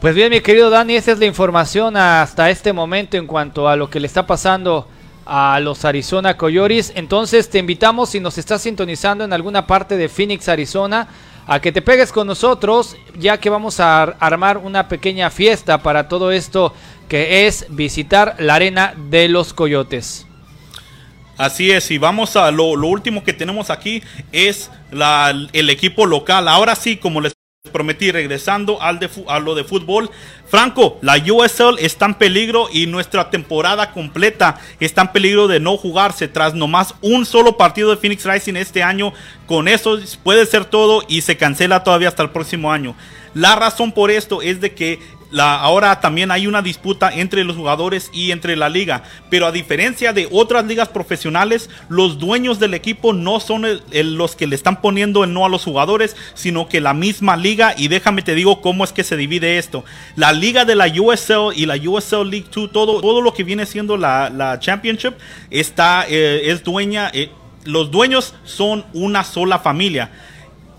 Pues 0.01 0.15
bien, 0.15 0.29
mi 0.29 0.39
querido 0.39 0.69
Dani, 0.69 0.95
esa 0.95 1.11
es 1.11 1.19
la 1.19 1.25
información 1.25 1.97
hasta 1.97 2.49
este 2.49 2.71
momento 2.71 3.17
en 3.17 3.27
cuanto 3.27 3.67
a 3.67 3.75
lo 3.75 3.89
que 3.89 3.99
le 3.99 4.07
está 4.07 4.25
pasando 4.25 4.87
a 5.25 5.59
los 5.59 5.83
Arizona 5.83 6.37
Coyotes. 6.37 6.93
Entonces 6.95 7.49
te 7.49 7.59
invitamos, 7.59 8.11
si 8.11 8.21
nos 8.21 8.37
estás 8.37 8.61
sintonizando 8.61 9.25
en 9.25 9.33
alguna 9.33 9.67
parte 9.67 9.97
de 9.97 10.07
Phoenix, 10.07 10.47
Arizona, 10.47 11.09
a 11.45 11.59
que 11.59 11.73
te 11.73 11.81
pegues 11.81 12.13
con 12.13 12.27
nosotros, 12.27 12.95
ya 13.17 13.39
que 13.39 13.49
vamos 13.49 13.81
a 13.81 14.03
armar 14.03 14.57
una 14.57 14.87
pequeña 14.87 15.29
fiesta 15.29 15.83
para 15.83 16.07
todo 16.07 16.31
esto 16.31 16.73
que 17.09 17.47
es 17.47 17.65
visitar 17.67 18.37
la 18.39 18.55
arena 18.55 18.93
de 19.09 19.27
los 19.27 19.53
Coyotes. 19.53 20.25
Así 21.37 21.71
es, 21.71 21.91
y 21.91 21.97
vamos 21.97 22.37
a 22.37 22.49
lo, 22.51 22.67
último 22.67 23.25
que 23.25 23.33
tenemos 23.33 23.69
aquí 23.69 24.01
es 24.31 24.71
el 24.91 25.69
equipo 25.69 26.05
local. 26.05 26.47
Ahora 26.47 26.75
sí, 26.75 26.95
como 26.95 27.19
les 27.19 27.33
prometí, 27.73 28.09
regresando 28.09 28.81
al 28.81 28.99
de, 28.99 29.09
a 29.27 29.37
lo 29.39 29.53
de 29.53 29.65
fútbol. 29.65 30.09
Franco, 30.47 30.97
la 31.01 31.17
USL 31.17 31.77
está 31.79 32.05
en 32.05 32.13
peligro 32.13 32.69
y 32.71 32.87
nuestra 32.87 33.29
temporada 33.29 33.91
completa 33.91 34.61
está 34.79 35.01
en 35.01 35.11
peligro 35.11 35.49
de 35.49 35.59
no 35.59 35.75
jugarse 35.75 36.29
tras 36.29 36.53
nomás 36.53 36.95
un 37.01 37.25
solo 37.25 37.57
partido 37.57 37.89
de 37.89 37.97
Phoenix 37.97 38.23
Rising 38.23 38.55
este 38.55 38.81
año. 38.81 39.11
Con 39.45 39.67
eso 39.67 39.99
puede 40.23 40.45
ser 40.45 40.63
todo 40.63 41.03
y 41.09 41.19
se 41.19 41.35
cancela 41.35 41.83
todavía 41.83 42.07
hasta 42.07 42.23
el 42.23 42.29
próximo 42.29 42.71
año. 42.71 42.95
La 43.33 43.57
razón 43.57 43.91
por 43.91 44.09
esto 44.09 44.41
es 44.41 44.61
de 44.61 44.73
que 44.73 44.99
ahora 45.37 45.99
también 45.99 46.31
hay 46.31 46.47
una 46.47 46.61
disputa 46.61 47.11
entre 47.13 47.43
los 47.43 47.55
jugadores 47.55 48.09
y 48.13 48.31
entre 48.31 48.55
la 48.55 48.69
liga. 48.69 49.03
Pero 49.29 49.45
a 49.45 49.51
diferencia 49.51 50.13
de 50.13 50.27
otras 50.31 50.65
ligas 50.65 50.89
profesionales, 50.89 51.69
los 51.87 52.17
dueños 52.17 52.59
del 52.59 52.73
equipo 52.73 53.13
no 53.13 53.39
son 53.39 53.65
los 53.91 54.35
que 54.35 54.47
le 54.47 54.55
están 54.55 54.81
poniendo 54.81 55.23
el 55.23 55.33
no 55.33 55.45
a 55.45 55.49
los 55.49 55.63
jugadores, 55.63 56.15
sino 56.33 56.67
que 56.67 56.81
la 56.81 56.93
misma 56.93 57.37
liga. 57.37 57.73
Y 57.77 57.87
déjame 57.87 58.21
te 58.21 58.35
digo 58.35 58.61
cómo 58.61 58.83
es 58.83 58.91
que 58.91 59.03
se 59.03 59.17
divide 59.17 59.57
esto. 59.57 59.85
La 60.15 60.33
liga 60.33 60.65
de 60.65 60.75
la 60.75 60.87
USL 60.87 61.53
y 61.55 61.65
la 61.65 61.75
USL 61.75 62.29
League 62.29 62.47
2, 62.53 62.71
todo, 62.71 63.01
todo 63.01 63.21
lo 63.21 63.33
que 63.33 63.43
viene 63.43 63.65
siendo 63.65 63.97
la, 63.97 64.57
Championship, 64.59 65.13
está, 65.49 66.05
eh, 66.07 66.49
es 66.51 66.63
dueña. 66.63 67.11
Eh, 67.13 67.29
los 67.65 67.91
dueños 67.91 68.33
son 68.45 68.85
una 68.93 69.23
sola 69.23 69.59
familia. 69.59 70.11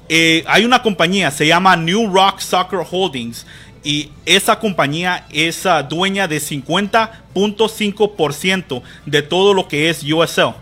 Eh, 0.09 0.43
hay 0.49 0.65
una 0.65 0.83
compañía, 0.83 1.31
se 1.31 1.47
llama 1.47 1.77
New 1.77 2.13
Rock 2.13 2.41
Soccer 2.41 2.81
Holdings 2.91 3.47
y 3.83 4.11
esa 4.27 4.59
compañía 4.59 5.25
es 5.31 5.64
ah, 5.66 5.83
dueña 5.83 6.29
de 6.29 6.38
50.5% 6.38 8.83
de 9.07 9.23
todo 9.23 9.55
lo 9.55 9.66
que 9.69 9.88
es 9.88 10.05
USL. 10.05 10.55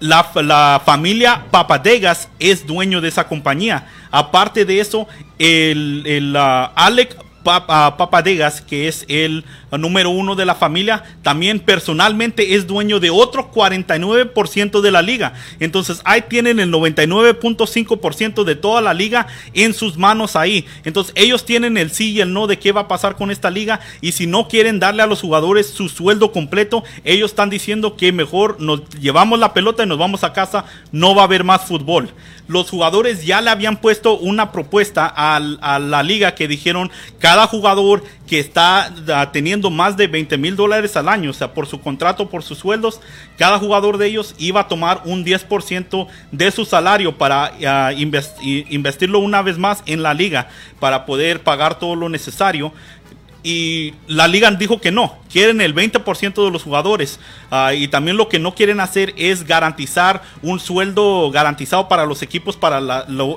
La, 0.00 0.30
la, 0.34 0.82
familia 0.84 1.46
Papadegas 1.50 2.28
es 2.38 2.66
dueño 2.66 3.00
de 3.00 3.08
esa 3.08 3.26
compañía. 3.28 3.86
Aparte 4.10 4.64
de 4.64 4.80
eso, 4.80 5.06
el, 5.38 6.02
el 6.06 6.34
ah, 6.36 6.72
Alec 6.74 7.16
Papadegas, 7.42 8.60
que 8.60 8.88
es 8.88 9.04
el 9.08 9.44
número 9.70 10.10
uno 10.10 10.34
de 10.34 10.44
la 10.44 10.54
familia, 10.54 11.02
también 11.22 11.60
personalmente 11.60 12.54
es 12.54 12.66
dueño 12.66 13.00
de 13.00 13.10
otro 13.10 13.50
49% 13.50 14.80
de 14.80 14.90
la 14.90 15.02
liga. 15.02 15.34
Entonces 15.60 16.00
ahí 16.04 16.22
tienen 16.28 16.60
el 16.60 16.70
99.5% 16.70 18.44
de 18.44 18.54
toda 18.54 18.80
la 18.80 18.94
liga 18.94 19.26
en 19.54 19.74
sus 19.74 19.96
manos 19.96 20.36
ahí. 20.36 20.66
Entonces 20.84 21.12
ellos 21.16 21.44
tienen 21.44 21.76
el 21.76 21.90
sí 21.90 22.12
y 22.12 22.20
el 22.20 22.32
no 22.32 22.46
de 22.46 22.58
qué 22.58 22.72
va 22.72 22.82
a 22.82 22.88
pasar 22.88 23.16
con 23.16 23.30
esta 23.30 23.50
liga. 23.50 23.80
Y 24.00 24.12
si 24.12 24.26
no 24.26 24.48
quieren 24.48 24.80
darle 24.80 25.02
a 25.02 25.06
los 25.06 25.20
jugadores 25.20 25.68
su 25.68 25.88
sueldo 25.88 26.32
completo, 26.32 26.84
ellos 27.04 27.30
están 27.30 27.50
diciendo 27.50 27.96
que 27.96 28.12
mejor 28.12 28.60
nos 28.60 28.88
llevamos 29.00 29.38
la 29.38 29.52
pelota 29.52 29.82
y 29.82 29.86
nos 29.86 29.98
vamos 29.98 30.24
a 30.24 30.32
casa. 30.32 30.64
No 30.90 31.14
va 31.14 31.22
a 31.22 31.24
haber 31.26 31.44
más 31.44 31.62
fútbol 31.62 32.10
los 32.48 32.70
jugadores 32.70 33.24
ya 33.24 33.40
le 33.40 33.50
habían 33.50 33.76
puesto 33.76 34.18
una 34.18 34.52
propuesta 34.52 35.12
a, 35.14 35.38
la 35.40 36.02
liga 36.02 36.34
que 36.34 36.48
dijeron 36.48 36.90
cada 37.18 37.46
jugador 37.46 38.04
que 38.26 38.38
está 38.38 38.92
ah, 39.08 39.30
teniendo 39.32 39.70
más 39.70 39.96
de 39.96 40.06
20 40.06 40.38
mil 40.38 40.56
dólares 40.56 40.96
al 40.96 41.08
año, 41.08 41.30
o 41.30 41.34
sea, 41.34 41.54
por 41.54 41.66
su 41.66 41.80
contrato, 41.80 42.28
por 42.28 42.42
sus 42.42 42.58
sueldos, 42.58 43.00
cada 43.36 43.58
jugador 43.58 43.98
de 43.98 44.06
ellos 44.06 44.34
iba 44.38 44.60
a 44.60 44.68
tomar 44.68 45.02
un 45.04 45.24
10% 45.24 46.06
de 46.30 46.50
su 46.50 46.64
salario 46.64 47.16
para 47.18 47.52
ah, 47.66 47.92
investirlo 47.92 49.18
una 49.18 49.42
vez 49.42 49.58
más 49.58 49.82
en 49.86 50.02
la 50.02 50.14
liga, 50.14 50.48
para 50.80 51.04
poder 51.06 51.42
pagar 51.42 51.78
todo 51.78 51.94
lo 51.94 52.08
necesario 52.08 52.72
y 53.42 53.94
la 54.06 54.28
liga 54.28 54.50
dijo 54.52 54.80
que 54.80 54.92
no, 54.92 55.16
quieren 55.30 55.60
el 55.60 55.74
20% 55.74 56.44
de 56.44 56.50
los 56.50 56.62
jugadores 56.62 57.18
ah, 57.50 57.74
y 57.74 57.88
también 57.88 58.16
lo 58.16 58.28
que 58.28 58.38
no 58.38 58.54
quieren 58.54 58.78
hacer 58.78 59.14
es 59.16 59.46
garantizar 59.46 60.22
un 60.42 60.60
sueldo 60.60 61.30
garantizado 61.32 61.88
para 61.88 62.06
los 62.06 62.22
equipos 62.22 62.56
para 62.56 62.78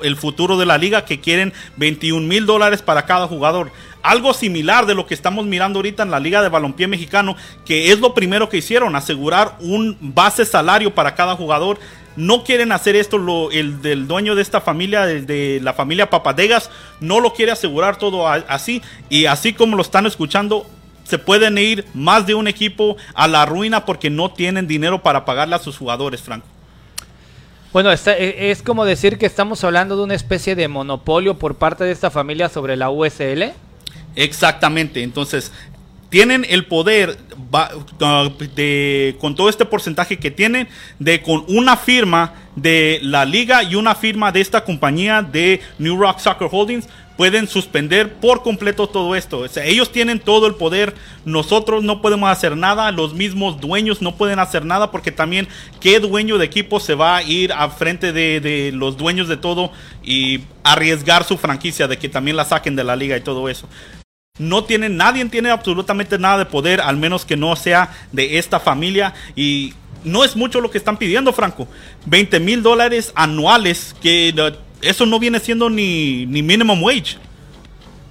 el 0.02 0.16
futuro 0.16 0.56
de 0.58 0.66
la 0.66 0.78
liga 0.78 1.04
que 1.04 1.20
quieren 1.20 1.52
21 1.76 2.26
mil 2.26 2.46
dólares 2.46 2.82
para 2.82 3.06
cada 3.06 3.26
jugador. 3.26 3.72
Algo 4.02 4.32
similar 4.34 4.86
de 4.86 4.94
lo 4.94 5.06
que 5.06 5.14
estamos 5.14 5.46
mirando 5.46 5.80
ahorita 5.80 6.04
en 6.04 6.12
la 6.12 6.20
Liga 6.20 6.40
de 6.40 6.48
Balompié 6.48 6.86
Mexicano, 6.86 7.34
que 7.64 7.90
es 7.90 7.98
lo 7.98 8.14
primero 8.14 8.48
que 8.48 8.58
hicieron, 8.58 8.94
asegurar 8.94 9.56
un 9.58 9.96
base 10.00 10.44
salario 10.44 10.94
para 10.94 11.16
cada 11.16 11.34
jugador 11.34 11.80
no 12.16 12.44
quieren 12.44 12.72
hacer 12.72 12.96
esto, 12.96 13.18
lo, 13.18 13.50
el 13.50 13.82
del 13.82 14.06
dueño 14.08 14.34
de 14.34 14.42
esta 14.42 14.60
familia, 14.60 15.06
de, 15.06 15.60
la 15.62 15.74
familia 15.74 16.10
Papadegas, 16.10 16.70
no 17.00 17.20
lo 17.20 17.32
quiere 17.32 17.52
asegurar 17.52 17.98
todo 17.98 18.26
así. 18.28 18.82
Y 19.08 19.26
así 19.26 19.52
como 19.52 19.76
lo 19.76 19.82
están 19.82 20.06
escuchando, 20.06 20.66
se 21.04 21.18
pueden 21.18 21.58
ir 21.58 21.84
más 21.94 22.26
de 22.26 22.34
un 22.34 22.48
equipo 22.48 22.96
a 23.14 23.28
la 23.28 23.46
ruina 23.46 23.84
porque 23.84 24.10
no 24.10 24.32
tienen 24.32 24.66
dinero 24.66 25.02
para 25.02 25.24
pagarle 25.24 25.54
a 25.54 25.58
sus 25.58 25.76
jugadores, 25.76 26.22
Franco. 26.22 26.46
Bueno, 27.72 27.92
e, 27.92 28.50
es 28.50 28.62
como 28.62 28.84
decir 28.84 29.18
que 29.18 29.26
estamos 29.26 29.62
hablando 29.62 29.96
de 29.96 30.02
una 30.02 30.14
especie 30.14 30.56
de 30.56 30.66
monopolio 30.66 31.38
por 31.38 31.56
parte 31.56 31.84
de 31.84 31.92
esta 31.92 32.10
familia 32.10 32.48
sobre 32.48 32.76
la 32.76 32.90
USL. 32.90 33.52
Exactamente, 34.14 35.02
entonces 35.02 35.52
tienen 36.08 36.46
el 36.48 36.66
poder 36.66 37.18
de, 38.54 39.16
con 39.20 39.34
todo 39.34 39.48
este 39.48 39.64
porcentaje 39.64 40.18
que 40.18 40.30
tienen, 40.30 40.68
de 40.98 41.22
con 41.22 41.44
una 41.48 41.76
firma 41.76 42.34
de 42.54 43.00
la 43.02 43.24
liga 43.24 43.62
y 43.62 43.74
una 43.74 43.94
firma 43.94 44.32
de 44.32 44.40
esta 44.40 44.64
compañía 44.64 45.22
de 45.22 45.60
New 45.78 45.96
Rock 45.98 46.18
Soccer 46.18 46.48
Holdings, 46.50 46.88
pueden 47.16 47.48
suspender 47.48 48.14
por 48.14 48.42
completo 48.42 48.88
todo 48.88 49.16
esto. 49.16 49.38
O 49.38 49.48
sea, 49.48 49.64
ellos 49.64 49.90
tienen 49.90 50.20
todo 50.20 50.46
el 50.46 50.54
poder, 50.54 50.94
nosotros 51.24 51.82
no 51.82 52.02
podemos 52.02 52.28
hacer 52.28 52.56
nada, 52.56 52.92
los 52.92 53.14
mismos 53.14 53.58
dueños 53.58 54.02
no 54.02 54.16
pueden 54.16 54.38
hacer 54.38 54.66
nada 54.66 54.90
porque 54.90 55.12
también 55.12 55.48
qué 55.80 55.98
dueño 55.98 56.36
de 56.36 56.44
equipo 56.44 56.78
se 56.78 56.94
va 56.94 57.16
a 57.16 57.22
ir 57.22 57.52
a 57.52 57.70
frente 57.70 58.12
de 58.12 58.70
los 58.74 58.98
dueños 58.98 59.28
de 59.28 59.38
todo 59.38 59.72
y 60.02 60.40
arriesgar 60.62 61.24
su 61.24 61.38
franquicia 61.38 61.88
de 61.88 61.98
que 61.98 62.08
también 62.08 62.36
la 62.36 62.44
saquen 62.44 62.76
de 62.76 62.84
la 62.84 62.96
liga 62.96 63.16
y 63.16 63.22
todo 63.22 63.48
eso 63.48 63.66
no 64.38 64.64
tiene, 64.64 64.88
nadie 64.88 65.24
tiene 65.26 65.50
absolutamente 65.50 66.18
nada 66.18 66.38
de 66.38 66.46
poder, 66.46 66.80
al 66.80 66.96
menos 66.96 67.24
que 67.24 67.36
no 67.36 67.54
sea 67.56 67.90
de 68.12 68.38
esta 68.38 68.60
familia. 68.60 69.14
Y 69.34 69.74
no 70.04 70.24
es 70.24 70.36
mucho 70.36 70.60
lo 70.60 70.70
que 70.70 70.78
están 70.78 70.96
pidiendo, 70.96 71.32
Franco. 71.32 71.68
20 72.06 72.40
mil 72.40 72.62
dólares 72.62 73.12
anuales, 73.14 73.94
que 74.00 74.34
eso 74.82 75.06
no 75.06 75.18
viene 75.18 75.40
siendo 75.40 75.70
ni, 75.70 76.26
ni 76.26 76.42
minimum 76.42 76.82
wage. 76.82 77.18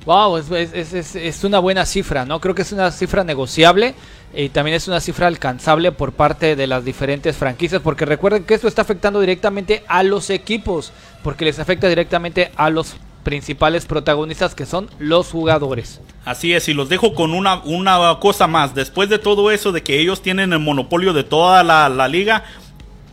Wow, 0.05 0.37
es, 0.37 1.43
una 1.43 1.57
buena 1.57 1.83
cifra, 1.85 2.25
¿no? 2.25 2.39
Creo 2.39 2.53
que 2.53 2.61
es 2.61 2.71
una 2.71 2.91
cifra 2.91 3.23
negociable 3.23 3.95
y 4.35 4.49
también 4.49 4.75
es 4.75 4.87
una 4.87 4.99
cifra 4.99 5.25
alcanzable 5.25 5.91
por 5.91 6.11
parte 6.11 6.55
de 6.55 6.67
las 6.67 6.85
diferentes 6.85 7.35
franquicias, 7.35 7.81
porque 7.81 8.05
recuerden 8.05 8.43
que 8.43 8.53
esto 8.53 8.67
está 8.67 8.83
afectando 8.83 9.19
directamente 9.19 9.83
a 9.87 10.03
los 10.03 10.29
equipos, 10.29 10.93
porque 11.23 11.45
les 11.45 11.57
afecta 11.57 11.87
directamente 11.89 12.51
a 12.55 12.69
los 12.69 12.95
principales 13.25 13.85
protagonistas 13.85 14.55
que 14.55 14.65
son 14.65 14.89
los 14.99 15.31
jugadores. 15.31 15.99
Así 16.23 16.53
es, 16.53 16.69
y 16.69 16.73
los 16.73 16.87
dejo 16.87 17.13
con 17.13 17.33
una, 17.33 17.61
una 17.65 18.17
cosa 18.21 18.47
más. 18.47 18.73
Después 18.73 19.09
de 19.09 19.19
todo 19.19 19.51
eso, 19.51 19.73
de 19.73 19.83
que 19.83 19.99
ellos 19.99 20.21
tienen 20.21 20.53
el 20.53 20.59
monopolio 20.59 21.11
de 21.11 21.25
toda 21.25 21.61
la, 21.63 22.07
liga, 22.07 22.45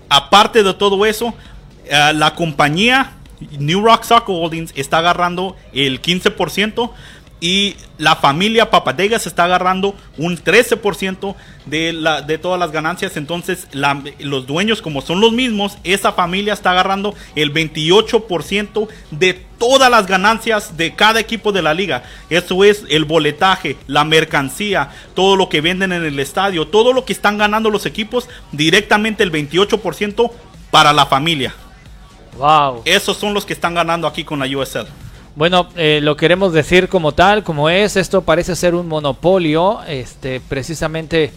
aparte 0.08 0.62
de 0.62 0.74
todo 0.74 1.04
eso, 1.06 1.34
eh, 1.86 2.12
la 2.14 2.36
compañía 2.36 3.14
New 3.58 3.82
Rock 3.84 4.04
Soccer 4.04 4.34
Holdings 4.34 4.72
está 4.76 4.98
agarrando 4.98 5.56
el 5.72 6.00
15%. 6.00 6.90
Y 7.42 7.74
la 7.98 8.14
familia 8.14 8.70
Papadega 8.70 9.18
se 9.18 9.28
está 9.28 9.44
agarrando 9.44 9.96
un 10.16 10.38
13% 10.38 11.34
de, 11.66 11.92
la, 11.92 12.22
de 12.22 12.38
todas 12.38 12.58
las 12.60 12.70
ganancias. 12.70 13.16
Entonces, 13.16 13.66
los 14.20 14.46
dueños, 14.46 14.80
como 14.80 15.02
son 15.02 15.20
los 15.20 15.32
mismos, 15.32 15.76
esa 15.82 16.12
familia 16.12 16.52
está 16.52 16.70
agarrando 16.70 17.16
el 17.34 17.52
28% 17.52 18.88
de 19.10 19.34
todas 19.58 19.90
las 19.90 20.06
ganancias 20.06 20.76
de 20.76 20.94
cada 20.94 21.18
equipo 21.18 21.50
de 21.50 21.62
la 21.62 21.74
liga. 21.74 22.04
Eso 22.30 22.62
es 22.62 22.84
el 22.88 23.04
boletaje, 23.06 23.76
la 23.88 24.04
mercancía, 24.04 24.90
todo 25.14 25.34
lo 25.34 25.48
que 25.48 25.60
venden 25.60 25.90
en 25.90 26.04
el 26.04 26.20
estadio, 26.20 26.68
todo 26.68 26.92
lo 26.92 27.04
que 27.04 27.12
están 27.12 27.38
ganando 27.38 27.70
los 27.70 27.86
equipos, 27.86 28.28
directamente 28.52 29.24
el 29.24 29.32
28% 29.32 30.30
para 30.70 30.92
la 30.92 31.06
familia. 31.06 31.52
Wow. 32.38 32.82
Esos 32.84 33.16
son 33.16 33.34
los 33.34 33.44
que 33.44 33.52
están 33.52 33.74
ganando 33.74 34.06
aquí 34.06 34.22
con 34.22 34.38
la 34.38 34.46
USL. 34.46 35.01
Bueno, 35.34 35.68
eh, 35.76 36.00
lo 36.02 36.16
queremos 36.16 36.52
decir 36.52 36.88
como 36.88 37.12
tal, 37.12 37.42
como 37.42 37.70
es. 37.70 37.96
Esto 37.96 38.22
parece 38.22 38.54
ser 38.54 38.74
un 38.74 38.86
monopolio, 38.86 39.80
este, 39.88 40.40
precisamente 40.40 41.32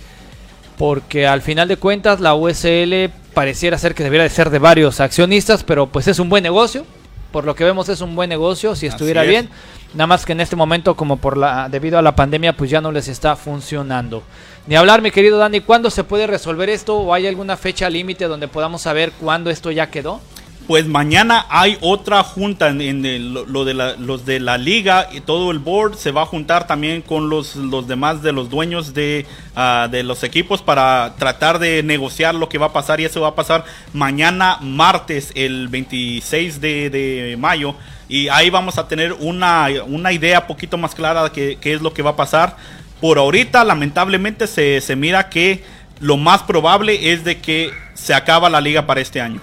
porque 0.78 1.26
al 1.26 1.42
final 1.42 1.70
de 1.70 1.78
cuentas 1.78 2.20
la 2.20 2.36
USL 2.36 3.10
pareciera 3.34 3.78
ser 3.78 3.96
que 3.96 4.04
debiera 4.04 4.24
de 4.24 4.30
ser 4.30 4.50
de 4.50 4.60
varios 4.60 5.00
accionistas, 5.00 5.64
pero 5.64 5.88
pues 5.88 6.08
es 6.08 6.20
un 6.20 6.30
buen 6.30 6.44
negocio. 6.44 6.86
Por 7.32 7.46
lo 7.46 7.56
que 7.56 7.64
vemos 7.64 7.90
es 7.90 8.02
un 8.02 8.16
buen 8.16 8.30
negocio 8.30 8.76
si 8.76 8.86
estuviera 8.86 9.24
bien. 9.24 9.50
Nada 9.94 10.08
más 10.08 10.26
que 10.26 10.34
en 10.34 10.42
este 10.42 10.56
momento, 10.56 10.96
como 10.96 11.18
por 11.18 11.38
la 11.38 11.70
debido 11.70 11.98
a 11.98 12.02
la 12.02 12.16
pandemia, 12.16 12.54
pues 12.54 12.70
ya 12.70 12.82
no 12.82 12.92
les 12.92 13.08
está 13.08 13.36
funcionando. 13.36 14.24
Ni 14.68 14.76
hablar, 14.76 15.02
mi 15.02 15.12
querido 15.12 15.38
Dani, 15.38 15.62
¿cuándo 15.62 15.90
se 15.90 16.04
puede 16.04 16.28
resolver 16.28 16.70
esto 16.70 16.98
o 16.98 17.14
hay 17.14 17.28
alguna 17.28 17.56
fecha 17.56 17.90
límite 17.90 18.26
donde 18.26 18.48
podamos 18.48 18.82
saber 18.82 19.12
cuándo 19.20 19.50
esto 19.50 19.72
ya 19.72 19.90
quedó? 19.90 20.22
Pues 20.68 20.88
mañana 20.88 21.46
hay 21.50 21.78
otra 21.82 22.24
junta 22.24 22.70
en, 22.70 23.34
lo, 23.34 23.66
de 23.66 23.74
los 23.74 24.26
de 24.26 24.40
la 24.40 24.58
liga 24.58 25.10
y 25.12 25.22
todo 25.22 25.52
el 25.52 25.60
board 25.60 25.96
se 25.96 26.12
va 26.12 26.24
a 26.24 26.26
juntar 26.26 26.66
también 26.66 27.02
con 27.02 27.30
los, 27.30 27.56
demás 27.88 28.24
de 28.24 28.32
los 28.32 28.50
dueños 28.50 28.94
de, 28.94 29.28
ah, 29.56 29.88
de 29.92 30.02
los 30.04 30.24
equipos 30.24 30.64
para 30.64 31.14
tratar 31.20 31.60
de 31.60 31.84
negociar 31.84 32.34
lo 32.34 32.50
que 32.50 32.58
va 32.58 32.68
a 32.68 32.74
pasar 32.74 33.00
y 33.00 33.06
eso 33.06 33.22
va 33.22 33.30
a 33.30 33.36
pasar 33.36 33.64
mañana 33.94 34.58
martes 34.62 35.32
el 35.36 35.68
26 35.68 36.60
de, 36.62 37.36
mayo 37.38 37.76
y 38.10 38.28
ahí 38.30 38.50
vamos 38.50 38.78
a 38.78 38.88
tener 38.88 39.14
una, 39.14 39.68
una 39.88 40.14
idea 40.14 40.48
poquito 40.48 40.78
más 40.78 40.96
clara 40.96 41.24
de 41.26 41.32
qué, 41.32 41.58
qué, 41.62 41.74
es 41.74 41.82
lo 41.82 41.94
que 41.94 42.02
va 42.02 42.12
a 42.12 42.16
pasar. 42.16 42.56
Por 43.02 43.18
ahorita 43.18 43.64
lamentablemente 43.64 44.48
se, 44.48 44.80
se 44.82 44.96
mira 44.96 45.30
que 45.30 45.64
lo 46.00 46.18
más 46.18 46.44
probable 46.44 47.12
es 47.12 47.24
de 47.24 47.40
que 47.40 47.72
se 47.94 48.14
acaba 48.14 48.50
la 48.50 48.62
liga 48.62 48.86
para 48.86 49.02
este 49.02 49.22
año. 49.22 49.42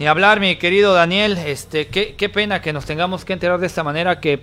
Ni 0.00 0.06
hablar, 0.06 0.40
mi 0.40 0.56
querido 0.56 0.94
Daniel, 0.94 1.36
este, 1.36 1.88
qué, 1.88 2.28
pena 2.30 2.62
que 2.62 2.72
nos 2.72 2.86
tengamos 2.86 3.26
que 3.26 3.34
enterar 3.34 3.60
de 3.60 3.66
esta 3.66 3.84
manera, 3.84 4.18
que, 4.18 4.40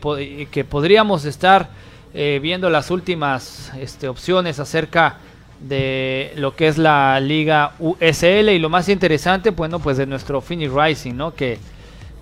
que 0.52 0.63
podríamos 0.63 1.26
estar 1.26 1.70
eh, 2.13 2.38
viendo 2.39 2.70
las 2.70 2.91
últimas 2.91 3.72
este, 3.80 4.08
opciones 4.08 4.60
acerca 4.60 5.17
de 5.60 6.32
lo 6.36 6.56
que 6.56 6.67
es 6.67 6.78
la 6.78 7.20
liga 7.20 7.72
USL 7.80 8.50
y 8.50 8.60
lo 8.60 8.70
más 8.70 8.88
interesante, 8.88 9.50
bueno, 9.50 9.80
pues 9.80 9.98
de 9.98 10.06
nuestro 10.06 10.41
Phoenix 10.41 10.72
Rising, 10.72 11.15
¿no? 11.15 11.34
Que, 11.34 11.58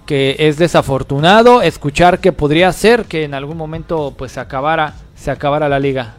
que 0.06 0.38
es 0.40 0.58
desafortunado 0.58 1.62
escuchar 1.62 2.20
que 2.20 2.32
podría 2.32 2.72
ser 2.72 3.04
que 3.04 3.26
en 3.26 3.34
algún 3.34 3.58
momento 3.58 4.14
pues 4.18 4.32
se 4.32 4.40
acabara, 4.40 4.94
se 5.14 5.30
acabara 5.30 5.68
la 5.68 5.82
liga. 5.82 6.16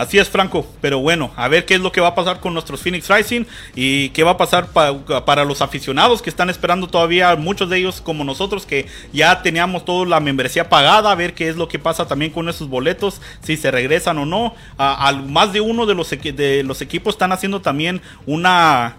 Así 0.00 0.18
es, 0.18 0.30
Franco. 0.30 0.66
Pero 0.80 1.00
bueno, 1.00 1.30
a 1.36 1.46
ver 1.48 1.66
qué 1.66 1.74
es 1.74 1.80
lo 1.82 1.92
que 1.92 2.00
va 2.00 2.08
a 2.08 2.14
pasar 2.14 2.40
con 2.40 2.54
nuestros 2.54 2.80
Phoenix 2.80 3.06
Rising 3.06 3.44
y 3.74 4.08
qué 4.08 4.22
va 4.22 4.30
a 4.30 4.36
pasar 4.38 4.68
para 4.72 5.44
los 5.44 5.60
aficionados 5.60 6.22
que 6.22 6.30
están 6.30 6.48
esperando 6.48 6.86
todavía, 6.88 7.36
muchos 7.36 7.68
de 7.68 7.76
ellos 7.76 8.00
como 8.00 8.24
nosotros 8.24 8.64
que 8.64 8.86
ya 9.12 9.42
teníamos 9.42 9.84
toda 9.84 10.06
la 10.06 10.18
membresía 10.18 10.70
pagada, 10.70 11.12
a 11.12 11.14
ver 11.16 11.34
qué 11.34 11.50
es 11.50 11.56
lo 11.56 11.68
que 11.68 11.78
pasa 11.78 12.08
también 12.08 12.32
con 12.32 12.48
esos 12.48 12.70
boletos, 12.70 13.20
si 13.42 13.58
se 13.58 13.70
regresan 13.70 14.16
o 14.16 14.24
no. 14.24 14.54
al 14.78 15.22
más 15.24 15.52
de 15.52 15.60
uno 15.60 15.84
de 15.84 15.94
los, 15.94 16.08
de 16.08 16.62
los 16.64 16.80
equipos 16.80 17.16
están 17.16 17.32
haciendo 17.32 17.60
también 17.60 18.00
una, 18.24 18.96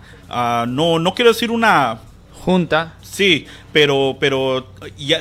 no, 0.67 0.99
no 0.99 1.13
quiero 1.15 1.33
decir 1.33 1.49
una 1.49 1.99
junta. 2.45 2.93
Sí, 3.01 3.45
pero, 3.73 4.17
pero 4.19 4.67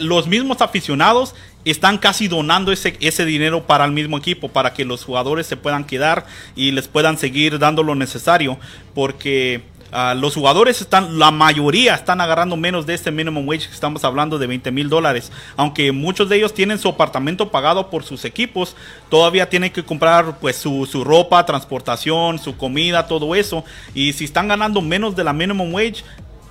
los 0.00 0.26
mismos 0.26 0.60
aficionados 0.60 1.34
están 1.64 1.98
casi 1.98 2.28
donando 2.28 2.72
ese, 2.72 2.96
ese 3.00 3.24
dinero 3.24 3.66
para 3.66 3.84
el 3.84 3.92
mismo 3.92 4.18
equipo, 4.18 4.48
para 4.48 4.72
que 4.72 4.84
los 4.84 5.04
jugadores 5.04 5.46
se 5.46 5.56
puedan 5.56 5.84
quedar 5.84 6.26
y 6.56 6.70
les 6.70 6.88
puedan 6.88 7.18
seguir 7.18 7.58
dando 7.58 7.82
lo 7.82 7.94
necesario, 7.94 8.58
porque 8.94 9.62
ah, 9.92 10.14
los 10.14 10.34
jugadores 10.34 10.80
están, 10.80 11.18
la 11.18 11.30
mayoría 11.30 11.94
están 11.94 12.20
agarrando 12.20 12.56
menos 12.56 12.86
de 12.86 12.94
este 12.94 13.10
minimum 13.10 13.46
wage 13.46 13.66
que 13.68 13.74
estamos 13.74 14.04
hablando 14.04 14.38
de 14.38 14.46
20 14.46 14.70
mil 14.70 14.88
dólares, 14.88 15.30
aunque 15.56 15.92
muchos 15.92 16.28
de 16.28 16.36
ellos 16.36 16.54
tienen 16.54 16.78
su 16.78 16.88
apartamento 16.88 17.50
pagado 17.50 17.90
por 17.90 18.04
sus 18.04 18.24
equipos, 18.24 18.74
todavía 19.10 19.48
tienen 19.48 19.70
que 19.70 19.84
comprar 19.84 20.38
pues 20.38 20.56
su, 20.56 20.86
su 20.86 21.04
ropa, 21.04 21.44
transportación, 21.44 22.38
su 22.38 22.56
comida, 22.56 23.06
todo 23.06 23.34
eso, 23.34 23.64
y 23.94 24.14
si 24.14 24.24
están 24.24 24.48
ganando 24.48 24.80
menos 24.80 25.14
de 25.14 25.24
la 25.24 25.34
minimum 25.34 25.74
wage, 25.74 26.04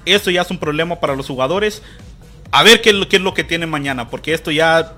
eso 0.06 0.32
ya 0.32 0.42
es 0.42 0.52
un 0.52 0.58
problema 0.58 0.96
para 1.00 1.16
los 1.16 1.28
jugadores 1.28 1.82
a 2.52 2.64
ver 2.64 2.82
qué, 2.82 2.90
es 2.90 3.22
lo 3.22 3.34
que 3.34 3.44
tiene 3.44 3.66
mañana, 3.66 4.10
porque 4.10 4.34
esto 4.34 4.52
ya 4.52 4.94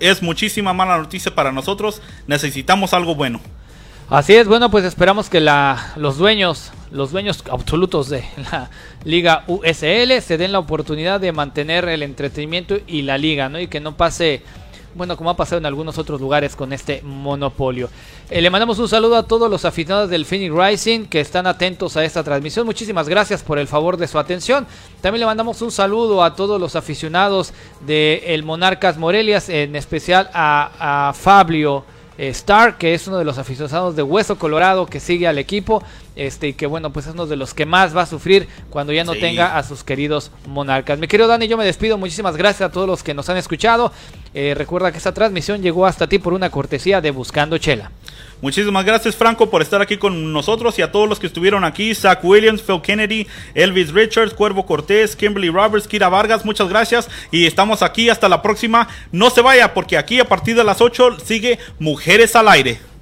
es 0.00 0.22
muchísima 0.22 0.72
mala 0.72 0.98
noticia 0.98 1.34
para 1.34 1.52
nosotros. 1.52 2.00
Necesitamos 2.26 2.94
algo 2.94 3.14
bueno. 3.14 3.40
Así 4.10 4.34
es, 4.34 4.46
bueno, 4.46 4.70
pues 4.70 4.84
esperamos 4.84 5.30
que 5.30 5.40
la, 5.40 5.92
los 5.96 6.18
dueños, 6.18 6.72
los 6.90 7.10
dueños 7.10 7.42
absolutos 7.50 8.10
de 8.10 8.24
la 8.52 8.70
Liga 9.04 9.44
USL 9.46 10.20
se 10.20 10.36
den 10.36 10.52
la 10.52 10.58
oportunidad 10.58 11.20
de 11.20 11.32
mantener 11.32 11.88
el 11.88 12.02
entretenimiento 12.02 12.78
y 12.86 13.02
la 13.02 13.16
liga, 13.16 13.48
¿no? 13.48 13.58
Y 13.60 13.68
que 13.68 13.80
no 13.80 13.96
pase 13.96 14.42
bueno, 14.94 15.16
como 15.16 15.30
ha 15.30 15.36
pasado 15.36 15.58
en 15.58 15.66
algunos 15.66 15.98
otros 15.98 16.20
lugares 16.20 16.56
con 16.56 16.72
este 16.72 17.02
monopolio. 17.02 17.88
Eh, 18.30 18.40
le 18.40 18.50
mandamos 18.50 18.78
un 18.78 18.88
saludo 18.88 19.16
a 19.16 19.24
todos 19.24 19.50
los 19.50 19.64
aficionados 19.64 20.10
del 20.10 20.24
Phoenix 20.24 20.54
Rising 20.54 21.06
que 21.06 21.20
están 21.20 21.46
atentos 21.46 21.96
a 21.96 22.04
esta 22.04 22.22
transmisión. 22.22 22.66
Muchísimas 22.66 23.08
gracias 23.08 23.42
por 23.42 23.58
el 23.58 23.68
favor 23.68 23.96
de 23.96 24.08
su 24.08 24.18
atención. 24.18 24.66
También 25.00 25.20
le 25.20 25.26
mandamos 25.26 25.60
un 25.62 25.70
saludo 25.70 26.22
a 26.22 26.34
todos 26.34 26.60
los 26.60 26.76
aficionados 26.76 27.52
del 27.86 28.20
el 28.24 28.42
Monarcas 28.42 28.96
Morelias, 28.96 29.48
en 29.48 29.76
especial 29.76 30.30
a, 30.32 31.08
a 31.08 31.12
Fabio. 31.12 31.84
Eh, 32.16 32.28
Star, 32.28 32.78
que 32.78 32.94
es 32.94 33.08
uno 33.08 33.18
de 33.18 33.24
los 33.24 33.38
aficionados 33.38 33.96
de 33.96 34.02
Hueso 34.04 34.38
Colorado 34.38 34.86
que 34.86 35.00
sigue 35.00 35.26
al 35.26 35.36
equipo, 35.36 35.82
este, 36.14 36.48
y 36.48 36.52
que 36.52 36.66
bueno, 36.66 36.92
pues 36.92 37.08
es 37.08 37.14
uno 37.14 37.26
de 37.26 37.34
los 37.34 37.54
que 37.54 37.66
más 37.66 37.96
va 37.96 38.02
a 38.02 38.06
sufrir 38.06 38.46
cuando 38.70 38.92
ya 38.92 39.02
no 39.02 39.14
tenga 39.14 39.56
a 39.56 39.64
sus 39.64 39.82
queridos 39.82 40.30
monarcas. 40.46 41.00
Mi 41.00 41.08
querido 41.08 41.28
Dani, 41.28 41.48
yo 41.48 41.56
me 41.56 41.64
despido, 41.64 41.98
muchísimas 41.98 42.36
gracias 42.36 42.68
a 42.68 42.72
todos 42.72 42.86
los 42.86 43.02
que 43.02 43.14
nos 43.14 43.28
han 43.30 43.36
escuchado. 43.36 43.90
Eh, 44.34 44.54
recuerda 44.54 44.90
que 44.90 44.98
esta 44.98 45.14
transmisión 45.14 45.62
llegó 45.62 45.86
hasta 45.86 46.08
ti 46.08 46.18
por 46.18 46.32
una 46.32 46.50
cortesía 46.50 47.00
de 47.00 47.12
Buscando 47.12 47.56
Chela. 47.58 47.92
Muchísimas 48.40 48.84
gracias 48.84 49.14
Franco 49.16 49.48
por 49.48 49.62
estar 49.62 49.80
aquí 49.80 49.96
con 49.96 50.32
nosotros 50.32 50.78
y 50.78 50.82
a 50.82 50.90
todos 50.92 51.08
los 51.08 51.18
que 51.18 51.28
estuvieron 51.28 51.64
aquí, 51.64 51.94
Zach 51.94 52.22
Williams, 52.22 52.60
Phil 52.60 52.82
Kennedy, 52.82 53.26
Elvis 53.54 53.92
Richards, 53.92 54.34
Cuervo 54.34 54.66
Cortés, 54.66 55.16
Kimberly 55.16 55.48
Roberts, 55.48 55.86
Kira 55.86 56.08
Vargas, 56.08 56.44
muchas 56.44 56.68
gracias 56.68 57.08
y 57.30 57.46
estamos 57.46 57.80
aquí 57.82 58.10
hasta 58.10 58.28
la 58.28 58.42
próxima. 58.42 58.88
No 59.12 59.30
se 59.30 59.40
vaya 59.40 59.72
porque 59.72 59.96
aquí 59.96 60.20
a 60.20 60.28
partir 60.28 60.56
de 60.56 60.64
las 60.64 60.80
8 60.80 61.18
sigue 61.24 61.58
Mujeres 61.78 62.34
al 62.36 62.48
Aire. 62.48 62.93